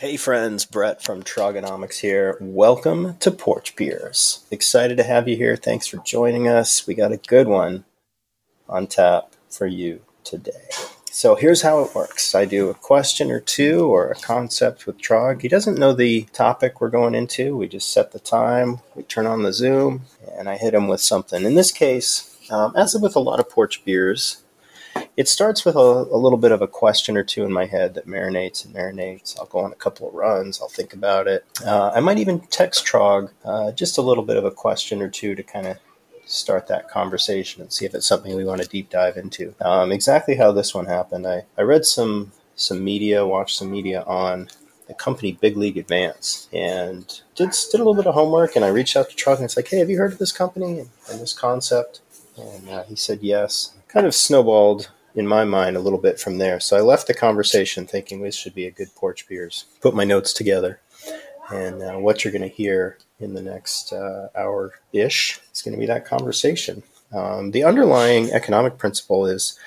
[0.00, 2.38] Hey friends, Brett from Trogonomics here.
[2.40, 4.46] Welcome to Porch Beers.
[4.50, 5.56] Excited to have you here.
[5.56, 6.86] Thanks for joining us.
[6.86, 7.84] We got a good one
[8.66, 10.70] on tap for you today.
[11.10, 12.34] So here's how it works.
[12.34, 15.42] I do a question or two or a concept with Trog.
[15.42, 17.54] He doesn't know the topic we're going into.
[17.54, 21.02] We just set the time, we turn on the Zoom, and I hit him with
[21.02, 21.44] something.
[21.44, 24.42] In this case, um, as with a lot of porch beers,
[25.20, 27.92] it starts with a, a, little bit of a question or two in my head
[27.92, 29.38] that marinates and marinates.
[29.38, 30.62] I'll go on a couple of runs.
[30.62, 31.44] I'll think about it.
[31.62, 35.10] Uh, I might even text Trog uh, just a little bit of a question or
[35.10, 35.76] two to kind of
[36.24, 39.54] start that conversation and see if it's something we want to deep dive into.
[39.60, 41.26] Um, exactly how this one happened.
[41.26, 44.48] I, I read some some media, watched some media on
[44.88, 48.56] the company Big League Advance, and did did a little bit of homework.
[48.56, 50.32] And I reached out to Trog and it's like, hey, have you heard of this
[50.32, 52.00] company and, and this concept?
[52.38, 53.74] And uh, he said yes.
[53.86, 56.60] Kind of snowballed in my mind a little bit from there.
[56.60, 59.64] So I left the conversation thinking this should be a good porch beers.
[59.80, 60.80] Put my notes together,
[61.50, 65.74] and uh, what you're going to hear in the next uh, hour ish is going
[65.74, 66.82] to be that conversation.
[67.12, 69.58] Um, the underlying economic principle is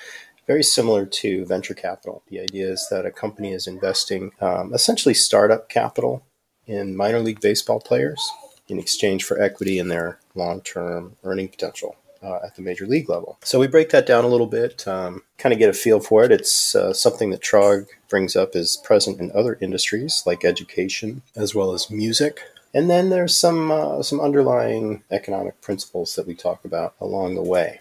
[0.46, 2.22] very similar to venture capital.
[2.28, 6.24] The idea is that a company is investing um, essentially startup capital
[6.66, 8.20] in minor league baseball players
[8.68, 13.08] in exchange for equity in their long term earning potential uh, at the major league
[13.08, 13.38] level.
[13.42, 16.24] So we break that down a little bit, um, kind of get a feel for
[16.24, 16.32] it.
[16.32, 21.54] It's uh, something that Trog brings up is present in other industries like education as
[21.54, 22.40] well as music.
[22.72, 27.42] And then there's some uh, some underlying economic principles that we talk about along the
[27.42, 27.80] way.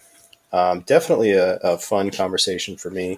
[0.52, 3.18] Um, definitely a, a, fun conversation for me.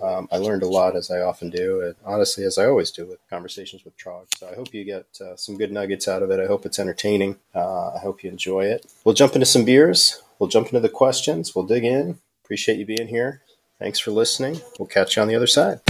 [0.00, 3.06] Um, I learned a lot as I often do, and honestly, as I always do
[3.06, 4.26] with conversations with Trog.
[4.36, 6.40] So I hope you get uh, some good nuggets out of it.
[6.40, 7.38] I hope it's entertaining.
[7.54, 8.86] Uh, I hope you enjoy it.
[9.04, 10.22] We'll jump into some beers.
[10.38, 11.54] We'll jump into the questions.
[11.54, 12.18] We'll dig in.
[12.44, 13.42] Appreciate you being here.
[13.78, 14.60] Thanks for listening.
[14.78, 15.80] We'll catch you on the other side.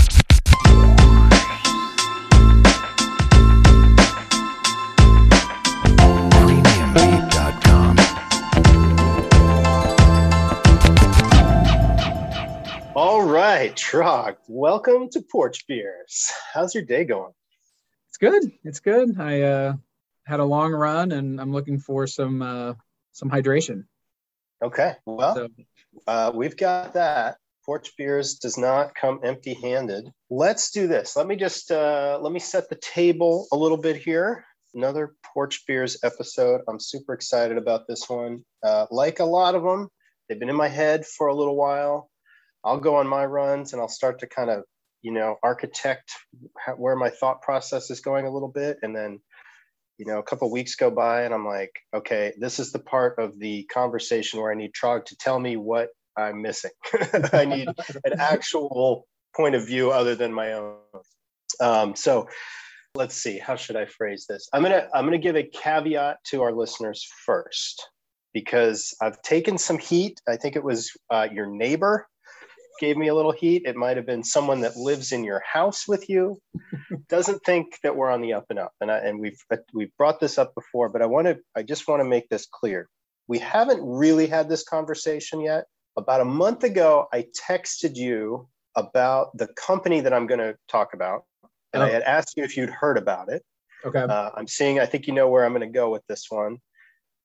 [13.72, 16.30] Right, Trog, welcome to Porch Beers.
[16.52, 17.32] How's your day going?
[18.08, 18.52] It's good.
[18.64, 19.18] It's good.
[19.18, 19.74] I uh,
[20.26, 22.74] had a long run, and I'm looking for some uh,
[23.12, 23.84] some hydration.
[24.62, 24.96] Okay.
[25.06, 25.48] Well, so,
[26.06, 27.38] uh, we've got that.
[27.64, 30.10] Porch Beers does not come empty-handed.
[30.28, 31.16] Let's do this.
[31.16, 34.44] Let me just uh, let me set the table a little bit here.
[34.74, 36.60] Another Porch Beers episode.
[36.68, 38.44] I'm super excited about this one.
[38.62, 39.88] Uh, like a lot of them,
[40.28, 42.10] they've been in my head for a little while.
[42.64, 44.64] I'll go on my runs and I'll start to kind of,
[45.02, 46.12] you know, architect
[46.76, 49.20] where my thought process is going a little bit, and then
[49.98, 53.18] you know, a couple weeks go by and I'm like, okay, this is the part
[53.18, 56.72] of the conversation where I need Trog to tell me what I'm missing.
[57.32, 57.68] I need
[58.04, 59.06] an actual
[59.36, 60.78] point of view other than my own.
[61.60, 62.26] Um, so
[62.94, 64.48] let's see, how should I phrase this?
[64.52, 67.88] I'm gonna I'm gonna give a caveat to our listeners first
[68.34, 70.20] because I've taken some heat.
[70.28, 72.08] I think it was uh, your neighbor
[72.82, 73.62] gave me a little heat.
[73.64, 76.40] It might have been someone that lives in your house with you,
[77.08, 78.72] doesn't think that we're on the up and up.
[78.80, 79.38] And I, and we've
[79.72, 82.44] we've brought this up before, but I want to I just want to make this
[82.50, 82.88] clear.
[83.28, 85.66] We haven't really had this conversation yet.
[85.96, 90.92] About a month ago, I texted you about the company that I'm going to talk
[90.92, 91.22] about,
[91.72, 91.86] and oh.
[91.86, 93.44] I had asked you if you'd heard about it.
[93.84, 94.00] Okay.
[94.00, 94.80] Uh, I'm seeing.
[94.80, 96.58] I think you know where I'm going to go with this one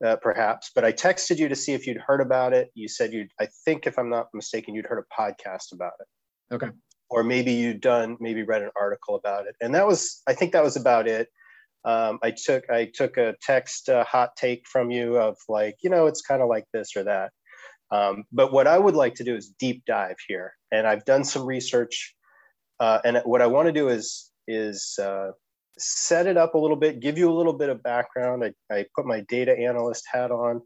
[0.06, 2.70] uh, perhaps, but I texted you to see if you'd heard about it.
[2.76, 6.54] You said you'd, I think, if I'm not mistaken, you'd heard a podcast about it.
[6.56, 6.70] Okay.
[7.10, 9.56] Or maybe you'd done, maybe read an article about it.
[9.62, 11.30] And that was, I think that was about it.
[11.86, 15.90] Um, I took, I took a text uh, hot take from you of like, you
[15.90, 17.32] know, it's kind of like this or that.
[17.92, 20.54] Um, but what I would like to do is deep dive here.
[20.72, 22.14] And I've done some research.
[22.80, 25.32] Uh, and what I want to do is, is uh,
[25.78, 28.44] set it up a little bit, give you a little bit of background.
[28.44, 30.62] I, I put my data analyst hat on.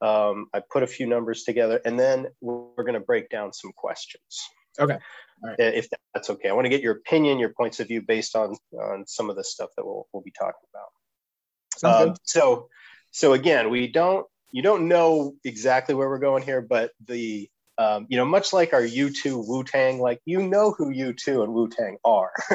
[0.00, 3.72] Um, I put a few numbers together, and then we're going to break down some
[3.76, 4.20] questions.
[4.78, 4.98] Okay.
[5.58, 8.56] If that's okay, I want to get your opinion, your points of view based on
[8.72, 12.08] on some of the stuff that we'll we'll be talking about.
[12.08, 12.68] Um, so,
[13.10, 18.06] so again, we don't you don't know exactly where we're going here, but the um,
[18.08, 21.68] you know, much like our U2 Wu Tang, like you know who U2 and Wu
[21.68, 22.32] Tang are,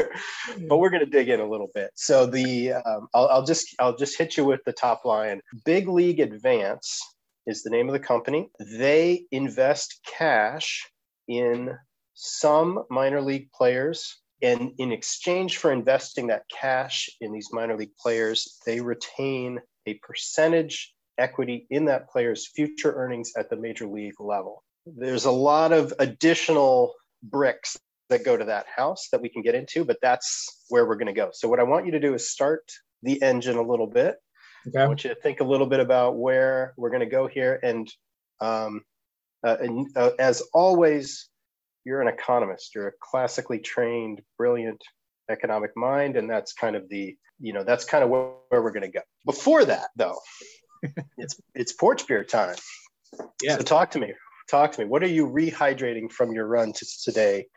[0.67, 1.91] but we're going to dig in a little bit.
[1.95, 5.41] So the um, I'll, I'll just I'll just hit you with the top line.
[5.63, 6.99] Big League Advance
[7.47, 8.49] is the name of the company.
[8.59, 10.89] They invest cash
[11.27, 11.73] in
[12.13, 14.17] some minor league players.
[14.41, 19.93] And in exchange for investing that cash in these minor league players, they retain a
[20.03, 25.71] percentage equity in that player's future earnings at the major league level there's a lot
[25.71, 27.77] of additional bricks
[28.09, 31.07] that go to that house that we can get into, but that's where we're going
[31.07, 31.29] to go.
[31.33, 32.63] So, what I want you to do is start
[33.01, 34.17] the engine a little bit.
[34.67, 34.79] Okay.
[34.79, 37.59] I want you to think a little bit about where we're going to go here.
[37.61, 37.91] And,
[38.39, 38.81] um,
[39.45, 41.29] uh, and uh, as always,
[41.85, 42.73] you're an economist.
[42.75, 44.81] You're a classically trained, brilliant
[45.29, 48.71] economic mind, and that's kind of the you know that's kind of where, where we're
[48.71, 49.01] going to go.
[49.25, 50.19] Before that, though,
[51.17, 52.55] it's it's porch beer time.
[53.41, 53.57] Yeah.
[53.57, 54.13] So talk to me.
[54.49, 54.85] Talk to me.
[54.85, 57.47] What are you rehydrating from your run to today?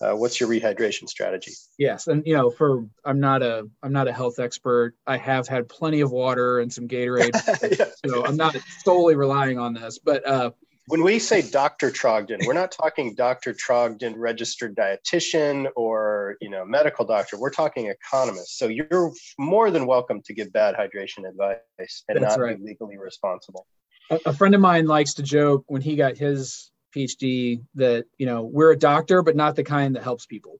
[0.00, 1.52] Uh, what's your rehydration strategy?
[1.78, 4.94] Yes, and you know, for I'm not a I'm not a health expert.
[5.06, 7.86] I have had plenty of water and some Gatorade, yeah.
[8.04, 9.98] so I'm not solely relying on this.
[9.98, 10.50] But uh,
[10.88, 11.90] when we say Dr.
[11.90, 13.54] Trogdon, we're not talking Dr.
[13.54, 17.38] Trogdon registered dietitian or you know medical doctor.
[17.38, 18.58] We're talking economist.
[18.58, 22.58] So you're more than welcome to give bad hydration advice and That's not right.
[22.58, 23.66] be legally responsible.
[24.10, 28.26] A, a friend of mine likes to joke when he got his PhD that you
[28.26, 30.58] know we're a doctor, but not the kind that helps people.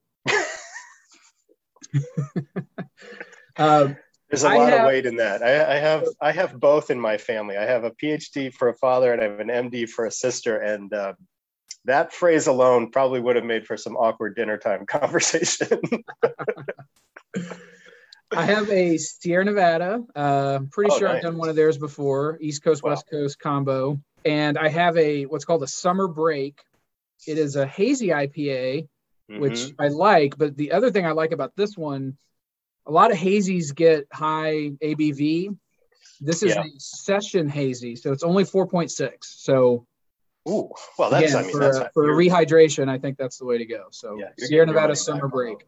[3.56, 3.96] um,
[4.30, 5.42] there's a lot have, of weight in that.
[5.42, 7.56] I, I, have I have both in my family.
[7.56, 10.58] I have a PhD for a father and I have an MD for a sister,
[10.58, 11.14] and uh,
[11.86, 15.80] that phrase alone probably would have made for some awkward dinner time conversation.
[18.32, 20.02] I have a Sierra Nevada.
[20.14, 21.16] Uh, I'm pretty oh, sure nice.
[21.16, 22.38] I've done one of theirs before.
[22.40, 22.90] East Coast wow.
[22.90, 26.60] West Coast combo, and I have a what's called a Summer Break.
[27.26, 28.88] It is a hazy IPA,
[29.30, 29.40] mm-hmm.
[29.40, 30.36] which I like.
[30.36, 32.16] But the other thing I like about this one
[32.86, 35.56] a lot of hazies get high ABV.
[36.20, 36.62] This is yeah.
[36.62, 39.12] a session hazy, so it's only 4.6.
[39.20, 39.86] So,
[40.48, 43.58] Ooh, well, that's again, I mean, for, that's for rehydration, I think that's the way
[43.58, 43.86] to go.
[43.90, 45.66] So, yeah, Sierra Nevada summer break.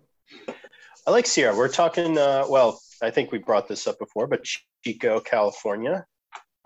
[1.08, 1.56] I like Sierra.
[1.56, 2.18] We're talking.
[2.18, 4.44] Uh, well, I think we brought this up before, but
[4.84, 6.04] Chico, California,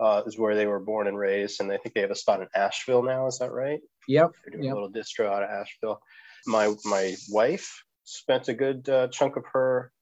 [0.01, 2.41] uh, is where they were born and raised, and I think they have a spot
[2.41, 3.25] in Asheville now.
[3.27, 3.79] Is that right?
[4.09, 4.31] Yep.
[4.43, 4.73] They're doing yep.
[4.73, 6.01] a little distro out of Asheville.
[6.45, 9.93] My my wife spent a good uh, chunk of her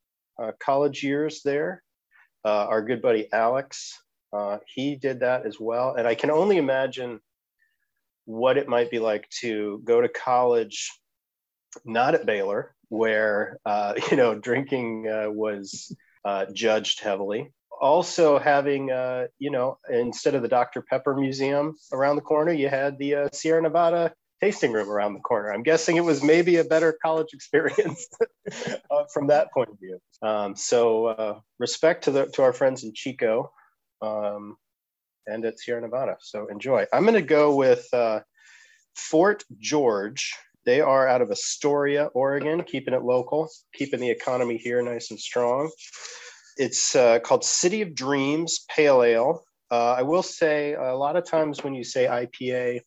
[0.42, 1.84] uh, college years there.
[2.44, 3.96] Uh, our good buddy Alex,
[4.34, 5.94] uh, he did that as well.
[5.94, 7.20] And I can only imagine
[8.26, 10.90] what it might be like to go to college,
[11.86, 15.96] not at Baylor, where uh, you know drinking uh, was
[16.26, 17.52] uh, judged heavily.
[17.82, 18.90] Also, having
[19.40, 23.62] you know instead of the Dr Pepper Museum around the corner, you had the Sierra
[23.62, 25.54] Nevada tasting room around the corner.
[25.54, 28.08] I'm guessing it was maybe a better college experience
[28.92, 30.00] uh, from that point of view.
[30.22, 33.52] Um, so uh, respect to the to our friends in Chico
[34.02, 34.58] um,
[35.28, 36.18] and at Sierra Nevada.
[36.20, 36.86] So enjoy.
[36.92, 38.22] I'm going to go with uh,
[38.96, 40.34] Fort George.
[40.66, 45.20] They are out of Astoria, Oregon, keeping it local, keeping the economy here nice and
[45.20, 45.72] strong.
[46.58, 49.44] It's uh, called City of Dreams Pale Ale.
[49.72, 52.82] Uh, I will say a lot of times when you say IPA,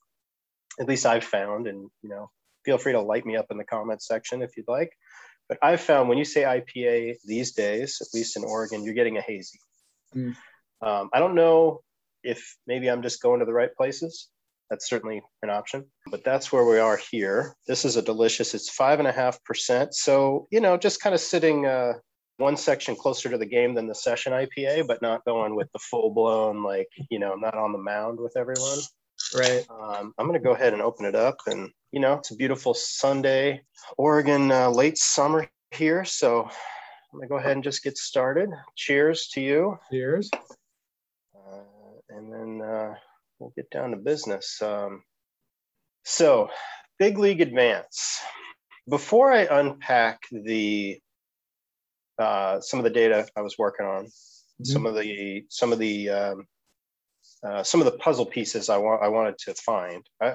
[0.79, 2.31] at least I've found, and you know,
[2.65, 4.91] feel free to light me up in the comments section if you'd like.
[5.49, 9.19] But I've found when you say IPA these days, at least in Oregon, you're getting
[9.19, 9.59] a hazy.
[10.15, 10.37] Mm.
[10.81, 11.81] Um, I don't know
[12.23, 14.29] if maybe I'm just going to the right places.
[14.71, 17.55] That's certainly an option, but that's where we are here.
[17.67, 18.55] This is a delicious.
[18.55, 19.95] It's five and a half percent.
[19.95, 21.95] So you know, just kind of sitting uh,
[22.39, 25.79] one section closer to the game than the session IPA, but not going with the
[25.79, 28.79] full blown like you know, I'm not on the mound with everyone.
[29.35, 29.65] Right.
[29.71, 31.37] Um, I'm going to go ahead and open it up.
[31.47, 33.63] And, you know, it's a beautiful Sunday,
[33.97, 36.05] Oregon uh, late summer here.
[36.05, 38.51] So I'm going to go ahead and just get started.
[38.77, 39.79] Cheers to you.
[39.91, 40.31] Cheers.
[41.35, 41.61] Uh,
[42.11, 42.95] and then uh,
[43.39, 44.61] we'll get down to business.
[44.63, 45.03] Um,
[46.05, 46.49] so,
[46.99, 48.21] Big League Advance.
[48.89, 50.99] Before I unpack the
[52.19, 54.65] uh, some of the data I was working on, mm-hmm.
[54.65, 56.47] some of the some of the um,
[57.47, 60.07] uh, some of the puzzle pieces I want I wanted to find.
[60.21, 60.35] I,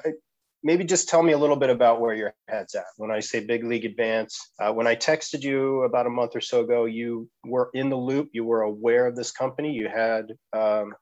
[0.64, 2.86] maybe just tell me a little bit about where your head's at.
[2.98, 6.42] When I say big league advance, uh, when I texted you about a month or
[6.42, 8.30] so ago, you were in the loop.
[8.34, 9.72] You were aware of this company.
[9.72, 10.94] You had um,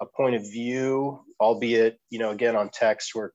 [0.00, 3.30] a point of view, albeit you know again on text we're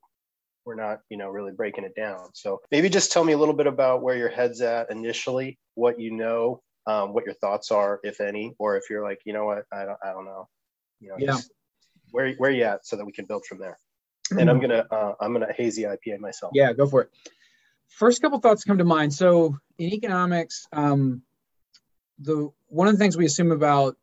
[0.66, 2.30] we're not you know really breaking it down.
[2.34, 6.00] So maybe just tell me a little bit about where your head's at initially, what
[6.00, 6.62] you know.
[6.86, 9.86] Um, what your thoughts are, if any, or if you're like, you know what, I
[9.86, 10.50] don't, I don't know,
[11.00, 11.38] you know, yeah.
[12.12, 13.80] where where you at so that we can build from there.
[14.38, 16.52] And i'm gonna uh, i'm gonna hazy ipa myself.
[16.54, 17.10] Yeah go for it.
[17.88, 19.14] First couple thoughts come to mind.
[19.14, 21.22] So in economics um,
[22.20, 23.98] the one of the things we assume about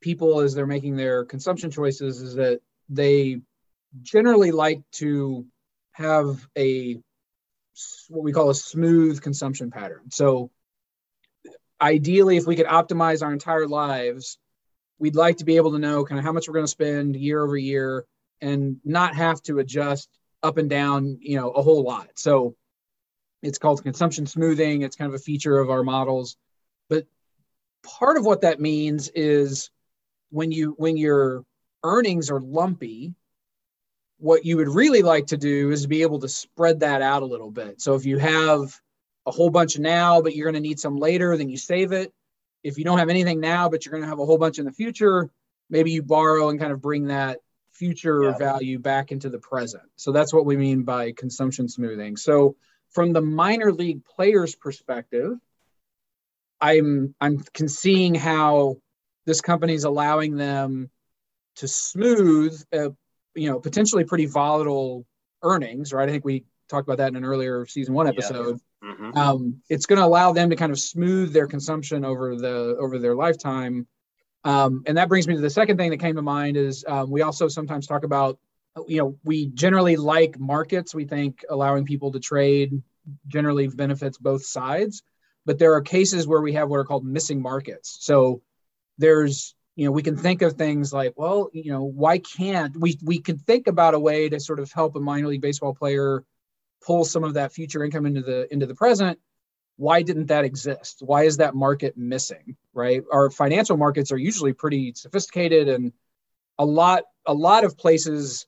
[0.00, 3.40] people as they're making their consumption choices is that they
[4.02, 5.46] generally like to
[5.92, 6.98] have a
[8.08, 10.50] what we call a smooth consumption pattern so
[11.80, 14.38] ideally if we could optimize our entire lives
[14.98, 17.16] we'd like to be able to know kind of how much we're going to spend
[17.16, 18.04] year over year
[18.40, 20.08] and not have to adjust
[20.42, 22.08] up and down, you know, a whole lot.
[22.16, 22.54] So
[23.42, 24.82] it's called consumption smoothing.
[24.82, 26.36] It's kind of a feature of our models.
[26.88, 27.06] But
[27.82, 29.70] part of what that means is
[30.30, 31.44] when you when your
[31.84, 33.14] earnings are lumpy,
[34.18, 37.26] what you would really like to do is be able to spread that out a
[37.26, 37.80] little bit.
[37.80, 38.80] So if you have
[39.26, 42.12] a whole bunch now, but you're going to need some later, then you save it.
[42.64, 44.64] If you don't have anything now, but you're going to have a whole bunch in
[44.64, 45.30] the future,
[45.70, 47.38] maybe you borrow and kind of bring that
[47.70, 48.36] future yeah.
[48.36, 49.84] value back into the present.
[49.96, 52.16] So that's what we mean by consumption smoothing.
[52.16, 52.56] So
[52.90, 55.38] from the minor league players perspective,
[56.60, 58.78] I'm I'm seeing how
[59.28, 60.90] this company is allowing them
[61.56, 62.88] to smooth, uh,
[63.34, 65.04] you know, potentially pretty volatile
[65.42, 65.92] earnings.
[65.92, 66.08] Right?
[66.08, 68.58] I think we talked about that in an earlier season one episode.
[68.82, 68.90] Yeah.
[68.90, 69.18] Mm-hmm.
[69.18, 72.98] Um, it's going to allow them to kind of smooth their consumption over the over
[72.98, 73.86] their lifetime.
[74.44, 77.10] Um, and that brings me to the second thing that came to mind is um,
[77.10, 78.38] we also sometimes talk about
[78.86, 82.80] you know we generally like markets we think allowing people to trade
[83.26, 85.02] generally benefits both sides
[85.44, 88.40] but there are cases where we have what are called missing markets so
[88.98, 92.98] there's you know we can think of things like well you know why can't we
[93.02, 96.24] we can think about a way to sort of help a minor league baseball player
[96.84, 99.18] pull some of that future income into the into the present.
[99.76, 100.98] Why didn't that exist?
[101.00, 103.02] Why is that market missing right?
[103.12, 105.92] Our financial markets are usually pretty sophisticated and
[106.58, 108.46] a lot a lot of places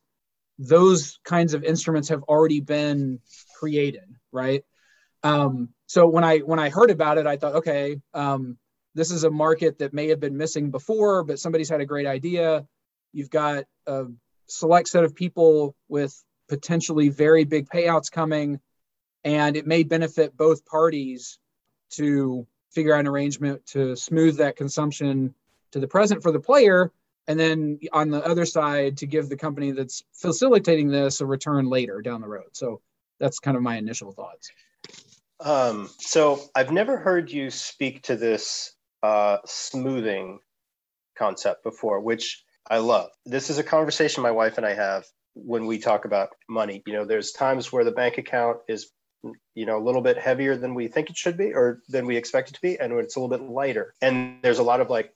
[0.58, 3.18] those kinds of instruments have already been
[3.58, 4.62] created, right?
[5.22, 8.56] Um, so when I when I heard about it, I thought, okay, um,
[8.94, 12.06] this is a market that may have been missing before, but somebody's had a great
[12.06, 12.66] idea.
[13.12, 14.06] You've got a
[14.46, 18.60] select set of people with potentially very big payouts coming,
[19.24, 21.38] and it may benefit both parties
[21.90, 25.34] to figure out an arrangement to smooth that consumption
[25.72, 26.92] to the present for the player
[27.26, 31.66] and then on the other side to give the company that's facilitating this a return
[31.66, 32.80] later down the road so
[33.18, 34.50] that's kind of my initial thoughts
[35.40, 40.38] um, so i've never heard you speak to this uh, smoothing
[41.16, 43.10] concept before which i love.
[43.26, 45.04] This is a conversation my wife and i have
[45.34, 46.82] when we talk about money.
[46.86, 48.90] You know there's times where the bank account is
[49.54, 52.16] you know a little bit heavier than we think it should be or than we
[52.16, 53.94] expect it to be and when it's a little bit lighter.
[54.00, 55.12] And there's a lot of like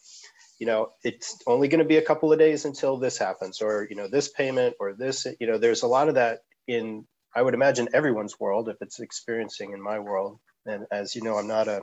[0.58, 3.86] you know it's only going to be a couple of days until this happens or
[3.88, 7.42] you know this payment or this you know there's a lot of that in i
[7.42, 10.38] would imagine everyone's world if it's experiencing in my world.
[10.66, 11.82] And as you know i'm not a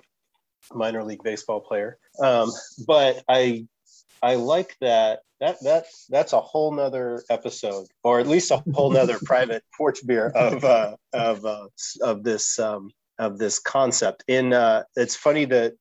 [0.73, 1.97] minor league baseball player.
[2.19, 2.51] Um,
[2.87, 3.65] but i
[4.21, 8.91] i like that that that that's a whole nother episode or at least a whole
[8.91, 11.67] nother private porch beer of uh, of uh,
[12.01, 14.23] of this um, of this concept.
[14.27, 15.73] In uh, it's funny that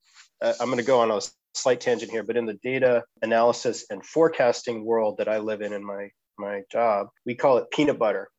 [0.43, 1.21] uh, i'm going to go on a
[1.55, 5.73] slight tangent here, but in the data analysis and forecasting world that I live in
[5.73, 8.31] in my my job, we call it peanut butter,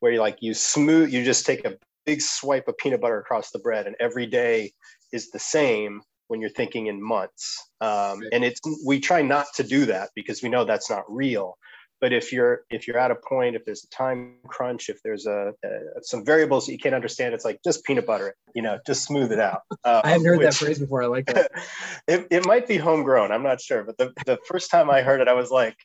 [0.00, 3.50] where you like you smooth, you just take a big swipe of peanut butter across
[3.50, 4.72] the bread, and every day
[5.12, 7.68] is the same when you're thinking in months.
[7.80, 11.58] Um, and it's we try not to do that because we know that's not real.
[12.00, 15.26] But if you're if you're at a point if there's a time crunch if there's
[15.26, 15.68] a, a
[16.02, 19.04] some variables that you can't understand it's like just peanut butter it you know just
[19.04, 19.60] smooth it out.
[19.84, 21.02] Um, i haven't heard which, that phrase before.
[21.02, 21.50] I like that.
[22.08, 23.30] It, it might be homegrown.
[23.30, 23.84] I'm not sure.
[23.84, 25.76] But the, the first time i heard it i was like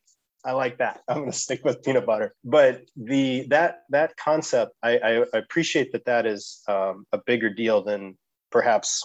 [0.46, 1.02] I like that.
[1.10, 2.34] I'm going to stick with peanut butter.
[2.46, 7.50] But the that that concept, I, I, I appreciate that that is um, a bigger
[7.50, 8.18] deal than
[8.50, 9.04] perhaps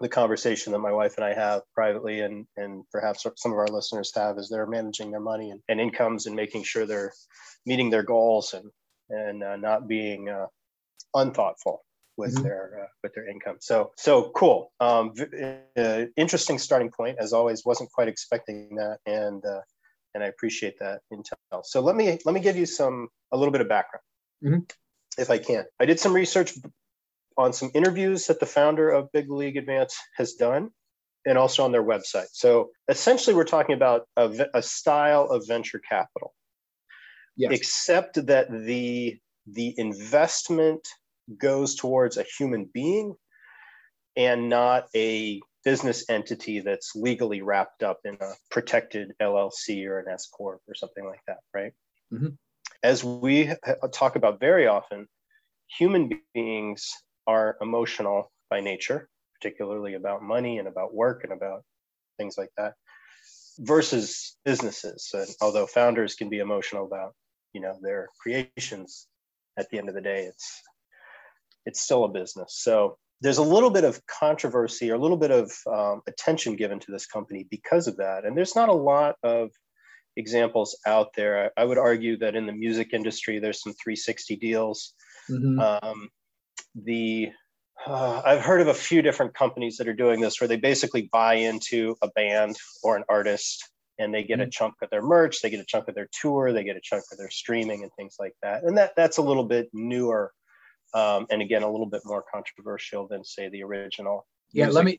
[0.00, 3.68] the conversation that my wife and I have privately, and and perhaps some of our
[3.68, 7.12] listeners have, is they're managing their money and, and incomes and making sure they're
[7.66, 8.70] meeting their goals and
[9.10, 10.46] and uh, not being uh,
[11.14, 11.84] unthoughtful
[12.16, 12.44] with mm-hmm.
[12.44, 13.56] their uh, with their income.
[13.60, 14.72] So so cool.
[14.80, 15.12] Um,
[15.76, 17.64] uh, interesting starting point as always.
[17.64, 19.60] Wasn't quite expecting that, and uh,
[20.14, 21.64] and I appreciate that intel.
[21.64, 24.02] So let me let me give you some a little bit of background,
[24.44, 24.60] mm-hmm.
[25.20, 25.64] if I can.
[25.80, 26.54] I did some research
[27.38, 30.70] on some interviews that the founder of Big League Advance has done
[31.24, 32.26] and also on their website.
[32.32, 36.34] So essentially, we're talking about a, a style of venture capital,
[37.36, 37.52] yes.
[37.52, 40.86] except that the the investment
[41.38, 43.14] goes towards a human being
[44.16, 50.06] and not a business entity that's legally wrapped up in a protected LLC or an
[50.12, 51.72] S corp or something like that, right?
[52.12, 52.28] Mm-hmm.
[52.82, 53.52] As we
[53.92, 55.06] talk about very often,
[55.78, 56.90] human beings
[57.28, 59.08] are emotional by nature,
[59.40, 61.62] particularly about money and about work and about
[62.18, 62.74] things like that,
[63.60, 65.10] versus businesses.
[65.14, 67.12] And although founders can be emotional about,
[67.52, 69.06] you know, their creations,
[69.58, 70.62] at the end of the day, it's
[71.66, 72.54] it's still a business.
[72.56, 76.78] So there's a little bit of controversy or a little bit of um, attention given
[76.78, 78.24] to this company because of that.
[78.24, 79.50] And there's not a lot of
[80.16, 81.50] examples out there.
[81.56, 84.94] I, I would argue that in the music industry, there's some 360 deals.
[85.28, 85.58] Mm-hmm.
[85.58, 86.08] Um,
[86.84, 87.30] the
[87.86, 91.08] uh, I've heard of a few different companies that are doing this where they basically
[91.12, 94.48] buy into a band or an artist and they get mm-hmm.
[94.48, 96.80] a chunk of their merch, they get a chunk of their tour, they get a
[96.82, 98.64] chunk of their streaming and things like that.
[98.64, 100.32] And that that's a little bit newer
[100.94, 104.26] um, and again a little bit more controversial than say the original.
[104.52, 104.98] Yeah, let me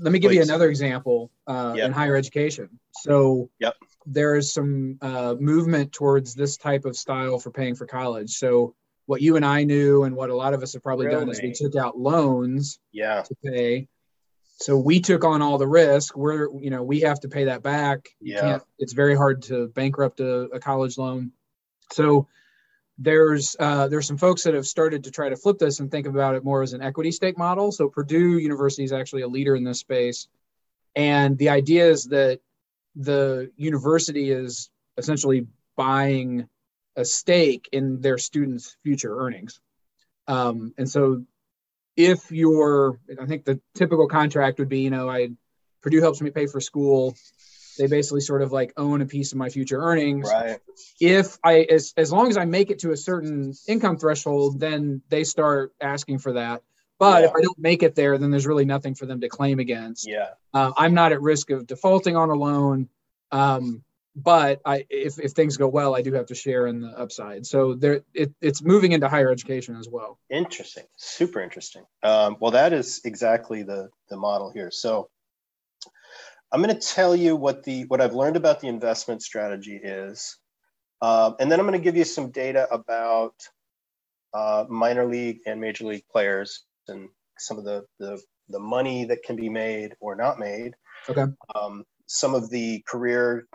[0.00, 0.36] let me give Please.
[0.36, 1.86] you another example uh, yep.
[1.86, 2.68] in higher education.
[3.02, 3.74] So yep.
[4.06, 8.30] there is some uh, movement towards this type of style for paying for college.
[8.30, 8.74] So
[9.06, 11.20] what you and I knew and what a lot of us have probably really?
[11.20, 13.22] done is we took out loans yeah.
[13.22, 13.88] to pay.
[14.56, 16.16] So we took on all the risk.
[16.16, 18.08] We're, you know, we have to pay that back.
[18.20, 18.60] Yeah.
[18.78, 21.32] it's very hard to bankrupt a, a college loan.
[21.92, 22.28] So
[22.98, 26.06] there's uh, there's some folks that have started to try to flip this and think
[26.06, 27.72] about it more as an equity stake model.
[27.72, 30.28] So Purdue University is actually a leader in this space,
[30.94, 32.40] and the idea is that
[32.94, 35.46] the university is essentially
[35.76, 36.48] buying
[36.96, 39.60] a stake in their students' future earnings.
[40.26, 41.24] Um, and so
[41.96, 45.30] if you're, I think the typical contract would be, you know, I
[45.82, 47.14] Purdue helps me pay for school.
[47.78, 50.30] They basically sort of like own a piece of my future earnings.
[50.32, 50.58] Right.
[51.00, 55.02] If I, as, as long as I make it to a certain income threshold, then
[55.08, 56.62] they start asking for that.
[56.98, 57.28] But yeah.
[57.28, 60.08] if I don't make it there, then there's really nothing for them to claim against.
[60.08, 60.30] Yeah.
[60.54, 62.88] Uh, I'm not at risk of defaulting on a loan.
[63.32, 63.82] Um,
[64.16, 67.44] but I, if, if things go well, I do have to share in the upside.
[67.46, 70.18] So there, it, it's moving into higher education as well.
[70.30, 71.84] Interesting, super interesting.
[72.02, 74.70] Um, well, that is exactly the the model here.
[74.70, 75.08] So
[76.52, 80.38] I'm going to tell you what the what I've learned about the investment strategy is,
[81.02, 83.34] um, and then I'm going to give you some data about
[84.32, 89.24] uh, minor league and major league players and some of the the the money that
[89.24, 90.74] can be made or not made.
[91.08, 91.24] Okay.
[91.54, 93.46] Um, some of the career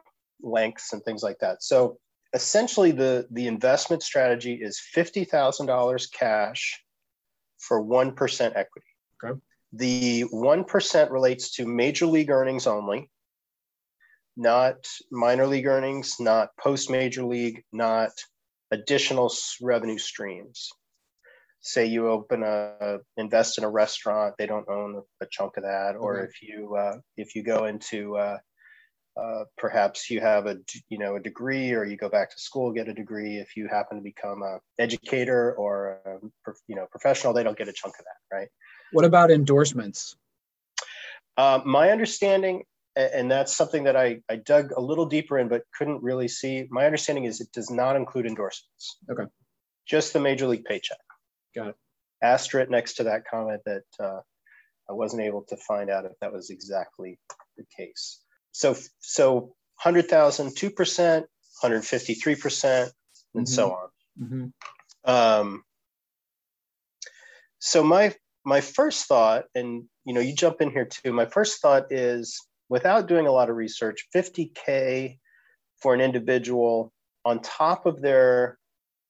[0.41, 1.63] lengths and things like that.
[1.63, 1.97] So
[2.33, 6.81] essentially the, the investment strategy is $50,000 cash
[7.57, 8.87] for 1% equity.
[9.23, 9.39] Okay.
[9.73, 13.09] The 1% relates to major league earnings only,
[14.35, 18.11] not minor league earnings, not post major league, not
[18.71, 20.69] additional revenue streams.
[21.61, 25.97] Say you open a invest in a restaurant, they don't own a chunk of that.
[25.97, 28.37] Or if you uh, if you go into uh,
[29.17, 30.57] uh, perhaps you have a
[30.89, 33.37] you know a degree or you go back to school get a degree.
[33.37, 37.67] If you happen to become a educator or a, you know professional they don't get
[37.67, 38.47] a chunk of that right?
[38.91, 40.15] What about endorsements?
[41.37, 42.63] Uh, my understanding
[42.95, 46.67] and that's something that I, I dug a little deeper in but couldn't really see.
[46.69, 48.97] My understanding is it does not include endorsements.
[49.09, 49.23] Okay.
[49.87, 50.97] Just the major league paycheck.
[51.55, 51.75] Got it.
[52.21, 54.19] Asterisk next to that comment that uh,
[54.89, 57.19] i wasn't able to find out if that was exactly
[57.57, 58.19] the case
[58.59, 62.91] so so 100,000, 2%, 153 percent,
[63.33, 63.53] and mm-hmm.
[63.53, 63.89] so on.
[64.21, 65.09] Mm-hmm.
[65.09, 65.63] Um,
[67.59, 71.13] so my my first thought, and you know, you jump in here too.
[71.13, 75.17] My first thought is, without doing a lot of research, 50k
[75.81, 76.91] for an individual
[77.23, 78.59] on top of their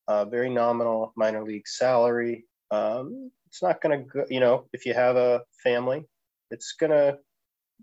[0.08, 2.46] uh, very nominal minor league salary.
[2.70, 4.26] Um, it's not going to go.
[4.30, 6.06] You know, if you have a family,
[6.52, 7.18] it's going to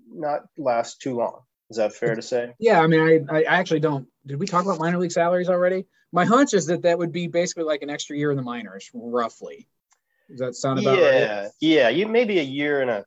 [0.09, 1.41] not last too long.
[1.71, 2.55] Is that fair to say?
[2.59, 4.07] Yeah, I mean, I, I actually don't.
[4.27, 5.87] Did we talk about minor league salaries already?
[6.13, 8.89] My hunch is that that would be basically like an extra year in the minors,
[8.95, 9.69] roughly.
[10.31, 11.51] Does that sound about yeah, right?
[11.61, 11.89] Yeah, yeah.
[11.89, 13.05] you maybe a year and a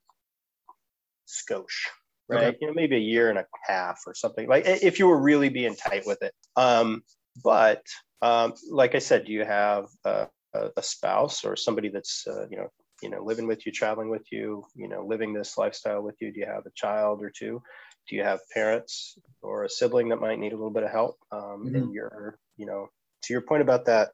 [1.27, 1.87] skosh,
[2.27, 2.43] right?
[2.43, 2.57] Okay.
[2.61, 4.47] You know, maybe a year and a half or something.
[4.47, 6.33] Like if you were really being tight with it.
[6.55, 7.03] Um,
[7.43, 7.83] but
[8.21, 12.57] um, like I said, do you have a, a spouse or somebody that's uh, you
[12.57, 12.67] know
[13.01, 16.31] you know living with you, traveling with you, you know living this lifestyle with you?
[16.31, 17.61] Do you have a child or two?
[18.09, 21.17] Do you have parents or a sibling that might need a little bit of help
[21.31, 21.75] um, mm-hmm.
[21.75, 22.87] and you're you know
[23.21, 24.09] to your point about that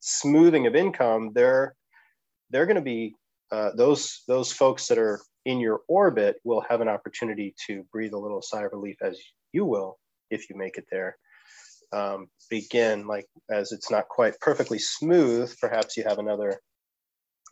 [0.00, 1.74] smoothing of income they're
[2.50, 3.14] they're going to be
[3.50, 8.12] uh, those those folks that are in your orbit will have an opportunity to breathe
[8.12, 9.18] a little sigh of relief as
[9.52, 9.98] you will
[10.30, 11.16] if you make it there
[11.92, 16.60] um, begin like as it's not quite perfectly smooth perhaps you have another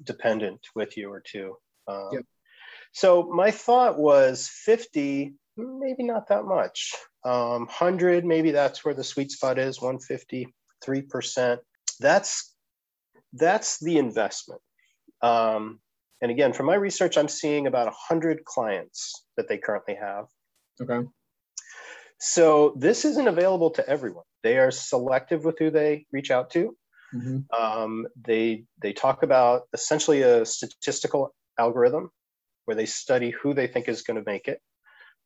[0.04, 1.56] dependent with you or two
[1.88, 2.24] um, yep.
[2.92, 5.34] so my thought was 50
[5.80, 6.94] maybe not that much.
[7.24, 10.52] Um, 100, maybe that's where the sweet spot is, 150,
[10.84, 11.58] 3%.
[11.98, 12.54] That's,
[13.32, 14.60] that's the investment.
[15.22, 15.80] Um,
[16.22, 20.26] and again, from my research, I'm seeing about 100 clients that they currently have.
[20.80, 21.06] Okay.
[22.18, 24.24] So this isn't available to everyone.
[24.42, 26.76] They are selective with who they reach out to.
[27.14, 27.60] Mm-hmm.
[27.60, 32.10] Um, they they talk about essentially a statistical algorithm
[32.66, 34.60] where they study who they think is going to make it.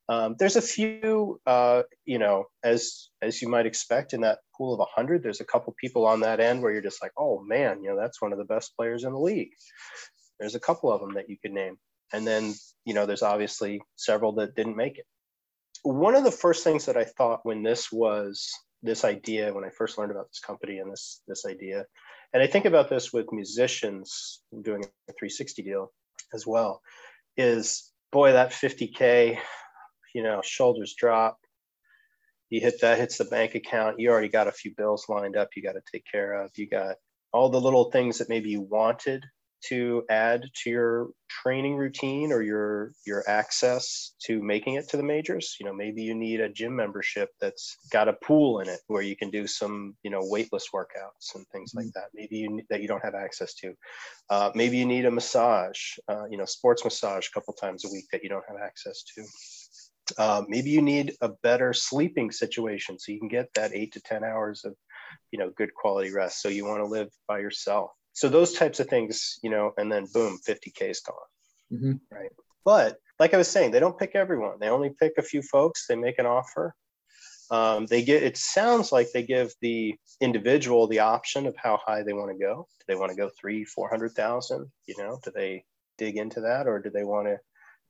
[0.09, 4.75] Um, there's a few, uh, you know, as as you might expect in that pool
[4.75, 7.83] of 100 there's a couple people on that end where you're just like oh man
[7.83, 9.51] you know that's one of the best players in the league.
[10.39, 11.77] There's a couple of them that you could name.
[12.13, 15.07] And then you know there's obviously several that didn't make it.
[15.83, 18.51] One of the first things that i thought when this was
[18.83, 21.85] this idea when i first learned about this company and this this idea
[22.33, 25.91] and i think about this with musicians doing a 360 deal
[26.35, 26.83] as well
[27.37, 29.39] is boy that 50k
[30.15, 31.39] you know shoulders drop.
[32.51, 33.99] You hit that hits the bank account.
[33.99, 36.51] You already got a few bills lined up you got to take care of.
[36.57, 36.97] You got
[37.33, 39.25] all the little things that maybe you wanted
[39.69, 45.03] to add to your training routine or your your access to making it to the
[45.03, 45.57] majors.
[45.59, 49.03] You know maybe you need a gym membership that's got a pool in it where
[49.03, 51.99] you can do some you know weightless workouts and things like mm-hmm.
[51.99, 53.75] that maybe you that you don't have access to.
[54.31, 57.89] Uh, maybe you need a massage uh, you know sports massage a couple times a
[57.93, 59.25] week that you don't have access to
[60.19, 64.01] uh, maybe you need a better sleeping situation so you can get that eight to
[64.01, 64.75] 10 hours of,
[65.31, 66.43] you know, good quality rest.
[66.43, 67.91] So you want to live by yourself.
[68.13, 71.17] So those types of things, you know, and then boom, 50K is gone.
[71.73, 71.93] Mm-hmm.
[72.15, 72.31] Right.
[72.65, 74.59] But like I was saying, they don't pick everyone.
[74.61, 75.87] They only pick a few folks.
[75.87, 76.75] They make an offer.
[77.51, 82.03] Um, they get, it sounds like they give the individual the option of how high
[82.03, 82.67] they want to go.
[82.81, 84.71] Do they want to go three, 400,000?
[84.87, 85.65] You know, do they
[85.99, 87.39] dig into that or do they want to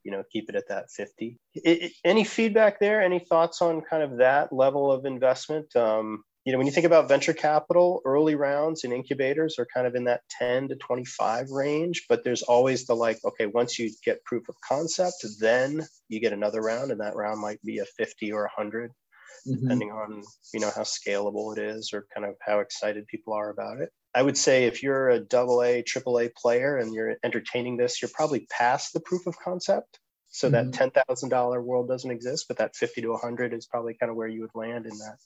[0.05, 3.03] you know keep it at that 50 it, it, any feedback there?
[3.03, 5.75] Any thoughts on kind of that level of investment?
[5.77, 9.87] Um, you know when you think about venture capital early rounds and incubators are kind
[9.87, 13.91] of in that 10 to 25 range but there's always the like okay once you
[14.05, 17.85] get proof of concept then you get another round and that round might be a
[17.85, 19.63] 50 or 100 mm-hmm.
[19.63, 23.51] depending on you know how scalable it is or kind of how excited people are
[23.51, 27.17] about it I would say if you're a double A, triple A player and you're
[27.25, 29.99] entertaining this, you're probably past the proof of concept.
[30.29, 30.71] So mm-hmm.
[30.71, 34.11] that ten thousand dollar world doesn't exist, but that fifty to hundred is probably kind
[34.11, 35.17] of where you would land in that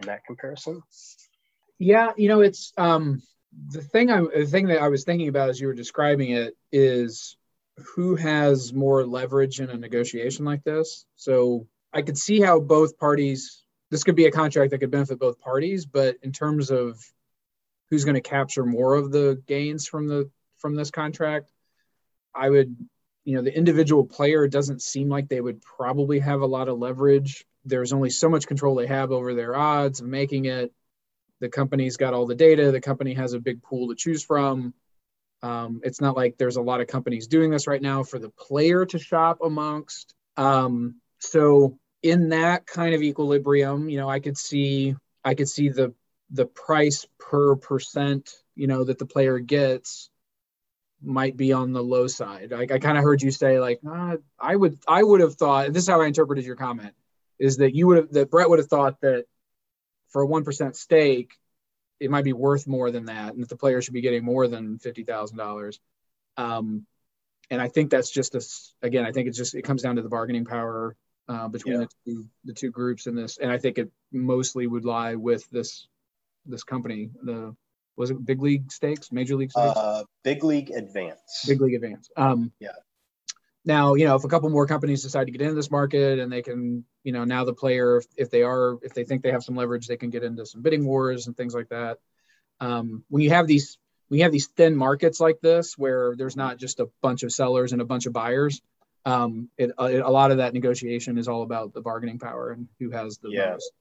[0.00, 0.82] in that comparison.
[1.78, 3.22] Yeah, you know, it's um,
[3.70, 4.10] the thing.
[4.10, 7.36] I the thing that I was thinking about as you were describing it is
[7.94, 11.06] who has more leverage in a negotiation like this.
[11.16, 13.64] So I could see how both parties.
[13.90, 17.02] This could be a contract that could benefit both parties, but in terms of
[17.90, 21.50] who's going to capture more of the gains from the from this contract.
[22.34, 22.76] I would
[23.24, 26.78] you know the individual player doesn't seem like they would probably have a lot of
[26.78, 27.44] leverage.
[27.64, 30.72] There's only so much control they have over their odds of making it.
[31.40, 32.70] The company's got all the data.
[32.70, 34.74] The company has a big pool to choose from.
[35.42, 38.28] Um, it's not like there's a lot of companies doing this right now for the
[38.28, 40.14] player to shop amongst.
[40.36, 45.68] Um, so in that kind of equilibrium you know i could see i could see
[45.68, 45.94] the
[46.30, 50.10] the price per percent, you know, that the player gets
[51.02, 52.52] might be on the low side.
[52.52, 55.72] I, I kind of heard you say like, uh, I would, I would have thought.
[55.72, 56.94] This is how I interpreted your comment:
[57.38, 59.24] is that you would have that Brett would have thought that
[60.08, 61.32] for a one percent stake,
[61.98, 64.46] it might be worth more than that, and that the player should be getting more
[64.48, 65.80] than fifty thousand um, dollars.
[67.50, 69.04] And I think that's just a again.
[69.04, 70.96] I think it's just it comes down to the bargaining power
[71.28, 71.86] uh, between yeah.
[72.04, 75.48] the two the two groups in this, and I think it mostly would lie with
[75.50, 75.88] this
[76.46, 77.10] this company?
[77.22, 77.54] The
[77.96, 79.76] was it big league stakes, major league stakes?
[79.76, 81.44] Uh, big league advance.
[81.46, 82.08] Big league advance.
[82.16, 82.70] Um, yeah.
[83.64, 86.32] Now you know if a couple more companies decide to get into this market and
[86.32, 89.32] they can, you know, now the player, if, if they are, if they think they
[89.32, 91.98] have some leverage, they can get into some bidding wars and things like that.
[92.60, 96.36] Um, when you have these when you have these thin markets like this where there's
[96.36, 98.60] not just a bunch of sellers and a bunch of buyers
[99.04, 102.68] um, it, it, a lot of that negotiation is all about the bargaining power and
[102.78, 103.50] who has the yeah.
[103.52, 103.72] most.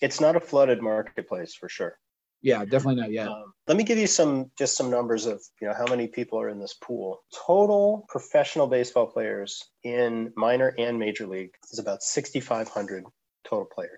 [0.00, 1.98] It's not a flooded marketplace for sure.
[2.42, 3.28] Yeah, definitely not yet.
[3.28, 6.40] Um, let me give you some just some numbers of you know how many people
[6.40, 7.22] are in this pool.
[7.46, 13.04] Total professional baseball players in minor and major league is about 6,500
[13.48, 13.90] total players,